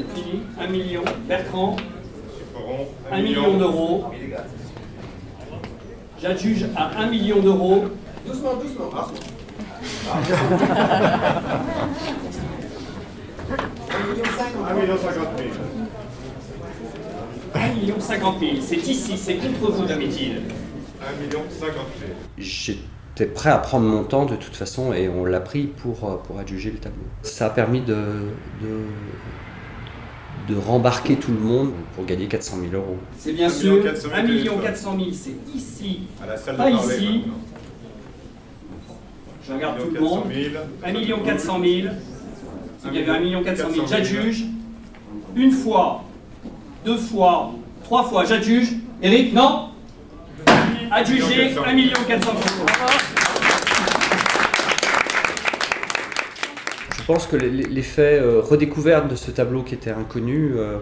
C'est 0.00 0.20
fini. 0.20 0.42
1 0.58 0.66
million. 0.68 1.02
Bertrand. 1.28 1.76
1 3.10 3.22
million 3.22 3.56
d'euros. 3.56 4.04
J'adjuge 6.20 6.66
à 6.76 6.98
1 7.00 7.10
million 7.10 7.40
d'euros. 7.40 7.84
Doucement, 8.26 8.54
doucement. 8.56 8.90
Ah. 8.96 9.08
1 14.70 14.74
million 14.74 14.96
50 14.96 15.38
000. 15.38 15.50
1 17.54 17.68
million 17.74 18.00
50 18.00 18.40
000. 18.40 18.52
C'est 18.60 18.76
ici, 18.76 19.16
c'est 19.16 19.34
contre 19.36 19.72
vous, 19.72 19.84
Domitil. 19.84 20.42
1 21.02 21.22
million 21.22 21.42
50 21.48 21.74
000 22.36 22.78
prêt 23.26 23.50
à 23.50 23.58
prendre 23.58 23.86
mon 23.86 24.04
temps 24.04 24.24
de 24.24 24.36
toute 24.36 24.56
façon 24.56 24.92
et 24.92 25.08
on 25.08 25.24
l'a 25.24 25.40
pris 25.40 25.64
pour, 25.64 26.08
euh, 26.08 26.16
pour 26.16 26.38
adjuger 26.38 26.70
le 26.70 26.78
tableau. 26.78 27.04
Ça 27.22 27.46
a 27.46 27.50
permis 27.50 27.80
de, 27.80 27.96
de, 28.62 28.80
de 30.48 30.56
rembarquer 30.56 31.16
tout 31.16 31.32
le 31.32 31.38
monde 31.38 31.72
pour 31.94 32.04
gagner 32.04 32.26
400 32.26 32.58
000 32.70 32.74
euros. 32.74 32.98
C'est 33.18 33.32
bien 33.32 33.48
sûr 33.48 33.82
1 34.14 34.22
million 34.22 34.58
400 34.58 34.96
000, 34.98 35.10
c'est 35.12 35.56
ici, 35.56 36.00
pas 36.56 36.70
ici. 36.70 37.22
Je 39.46 39.52
regarde 39.52 39.78
tout 39.78 39.90
le 39.94 40.00
monde. 40.00 40.24
1 40.84 40.92
million 40.92 41.18
400 41.20 41.60
000. 41.62 41.68
Il 42.86 42.94
y 42.94 43.02
avait 43.02 43.10
1 43.10 43.20
million 43.20 43.42
400 43.42 43.68
000, 43.72 43.86
j'adjuge. 43.86 44.44
Une 45.36 45.52
fois, 45.52 46.04
deux 46.84 46.96
fois, 46.96 47.52
trois 47.84 48.04
fois, 48.04 48.24
j'adjuge. 48.24 48.72
Eric, 49.02 49.32
non 49.34 49.68
Adjugé 50.90 51.54
1 51.64 51.72
million 51.72 51.98
400 52.06 52.30
000. 52.32 53.09
Pense 57.12 57.26
que 57.26 57.34
l'effet 57.34 58.20
euh, 58.20 58.40
redécouverte 58.40 59.08
de 59.08 59.16
ce 59.16 59.32
tableau 59.32 59.64
qui 59.64 59.74
était 59.74 59.90
inconnu 59.90 60.52
euh, 60.54 60.78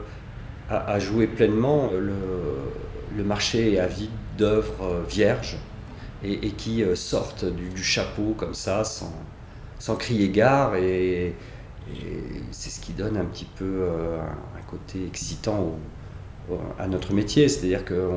a, 0.69 0.99
joué 0.99 1.27
pleinement. 1.27 1.91
Le, 1.91 3.25
marché 3.25 3.73
est 3.73 3.79
avide 3.79 4.11
d'œuvres 4.37 4.85
euh, 4.85 5.03
vierges 5.09 5.57
et, 6.23 6.51
qui 6.51 6.85
sortent 6.95 7.47
du, 7.47 7.83
chapeau 7.83 8.35
comme 8.37 8.53
ça 8.53 8.85
sans, 8.85 9.13
sans 9.79 9.97
crier 9.97 10.29
gare 10.29 10.77
et, 10.77 11.35
c'est 12.51 12.69
ce 12.69 12.81
qui 12.81 12.93
donne 12.93 13.17
un 13.17 13.25
petit 13.25 13.47
peu 13.47 13.87
un, 14.21 14.63
côté 14.71 15.07
excitant 15.07 15.79
à 16.79 16.87
notre 16.87 17.15
métier. 17.15 17.49
C'est-à-dire 17.49 17.87
que 17.87 18.11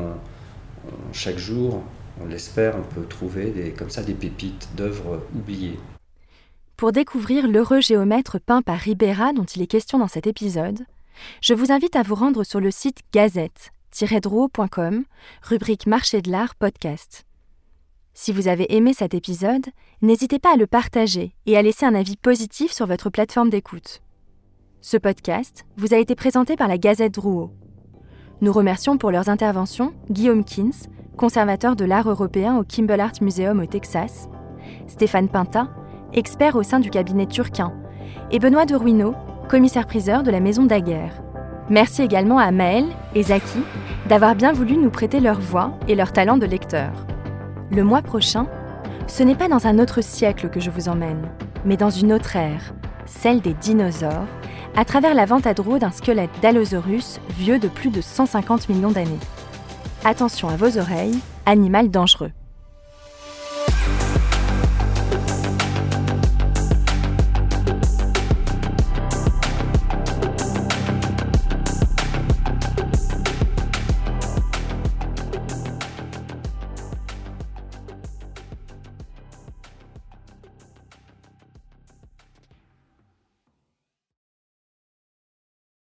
chaque 1.14 1.38
jour, 1.38 1.82
on 2.22 2.26
l'espère, 2.26 2.76
on 2.76 2.94
peut 2.94 3.06
trouver 3.08 3.74
comme 3.78 3.90
ça 3.90 4.04
des 4.04 4.14
pépites 4.14 4.68
d'œuvres 4.76 5.22
oubliées. 5.34 5.80
Pour 6.82 6.92
découvrir 6.92 7.48
l'heureux 7.48 7.80
géomètre 7.80 8.40
peint 8.40 8.64
par 8.64 8.80
Ribera 8.80 9.34
dont 9.34 9.44
il 9.44 9.62
est 9.62 9.68
question 9.68 10.00
dans 10.00 10.08
cet 10.08 10.26
épisode, 10.26 10.80
je 11.40 11.54
vous 11.54 11.72
invite 11.72 11.96
à 11.96 12.02
vous 12.02 12.16
rendre 12.16 12.44
sur 12.44 12.60
le 12.60 12.72
site 12.72 13.02
gazette-drouot.com, 13.14 15.04
rubrique 15.44 15.86
Marché 15.86 16.24
de 16.24 16.32
l'art 16.32 16.56
podcast. 16.56 17.28
Si 18.16 18.32
vous 18.32 18.48
avez 18.48 18.76
aimé 18.76 18.96
cet 18.96 19.14
épisode, 19.14 19.68
n'hésitez 20.02 20.40
pas 20.40 20.54
à 20.54 20.58
le 20.58 20.66
partager 20.66 21.36
et 21.46 21.56
à 21.56 21.62
laisser 21.62 21.86
un 21.86 21.94
avis 21.94 22.18
positif 22.18 22.72
sur 22.72 22.88
votre 22.88 23.12
plateforme 23.12 23.52
d'écoute. 23.52 24.02
Ce 24.82 24.98
podcast 24.98 25.68
vous 25.78 25.94
a 25.94 25.98
été 25.98 26.16
présenté 26.16 26.56
par 26.56 26.68
la 26.68 26.80
Gazette 26.80 27.14
Drouot. 27.14 27.52
Nous 28.42 28.52
remercions 28.52 28.98
pour 28.98 29.12
leurs 29.12 29.30
interventions 29.30 29.94
Guillaume 30.10 30.44
Kins, 30.44 30.90
conservateur 31.16 31.76
de 31.76 31.86
l'art 31.86 32.10
européen 32.10 32.58
au 32.58 32.64
Kimball 32.64 33.02
Art 33.02 33.22
Museum 33.22 33.60
au 33.60 33.68
Texas, 33.68 34.30
Stéphane 34.88 35.30
Pinta, 35.30 35.70
expert 36.14 36.56
au 36.56 36.64
sein 36.64 36.80
du 36.80 36.90
cabinet 36.90 37.26
turquin, 37.26 37.74
et 38.32 38.40
Benoît 38.40 38.66
de 38.66 38.76
Ruineau, 38.76 39.14
commissaire-priseur 39.50 40.24
de 40.24 40.32
la 40.32 40.40
maison 40.40 40.66
Daguerre. 40.66 41.22
Merci 41.70 42.02
également 42.02 42.38
à 42.38 42.52
Maël 42.52 42.86
et 43.16 43.24
Zaki 43.24 43.60
d'avoir 44.08 44.36
bien 44.36 44.52
voulu 44.52 44.78
nous 44.78 44.90
prêter 44.90 45.20
leur 45.20 45.40
voix 45.40 45.78
et 45.88 45.96
leur 45.96 46.12
talent 46.12 46.38
de 46.38 46.46
lecteur. 46.46 46.92
Le 47.72 47.84
mois 47.84 48.02
prochain, 48.02 48.48
ce 49.08 49.24
n'est 49.24 49.36
pas 49.36 49.48
dans 49.48 49.68
un 49.68 49.80
autre 49.80 50.02
siècle 50.02 50.50
que 50.50 50.60
je 50.60 50.70
vous 50.70 50.90
emmène, 50.90 51.30
mais 51.66 51.78
dans 51.78 51.90
une 51.90 52.14
autre 52.14 52.36
ère, 52.36 52.74
celle 53.06 53.42
des 53.42 53.54
dinosaures, 53.54 54.28
à 54.76 54.86
travers 54.86 55.14
la 55.14 55.26
vente 55.26 55.48
à 55.48 55.54
Drô 55.54 55.78
d'un 55.80 55.92
squelette 55.92 56.32
d'Allosaurus 56.42 57.20
vieux 57.38 57.60
de 57.60 57.68
plus 57.68 57.90
de 57.90 58.02
150 58.02 58.70
millions 58.70 58.92
d'années. 58.92 59.20
Attention 60.04 60.50
à 60.50 60.56
vos 60.56 60.78
oreilles, 60.78 61.20
animal 61.46 61.90
dangereux. 61.90 62.32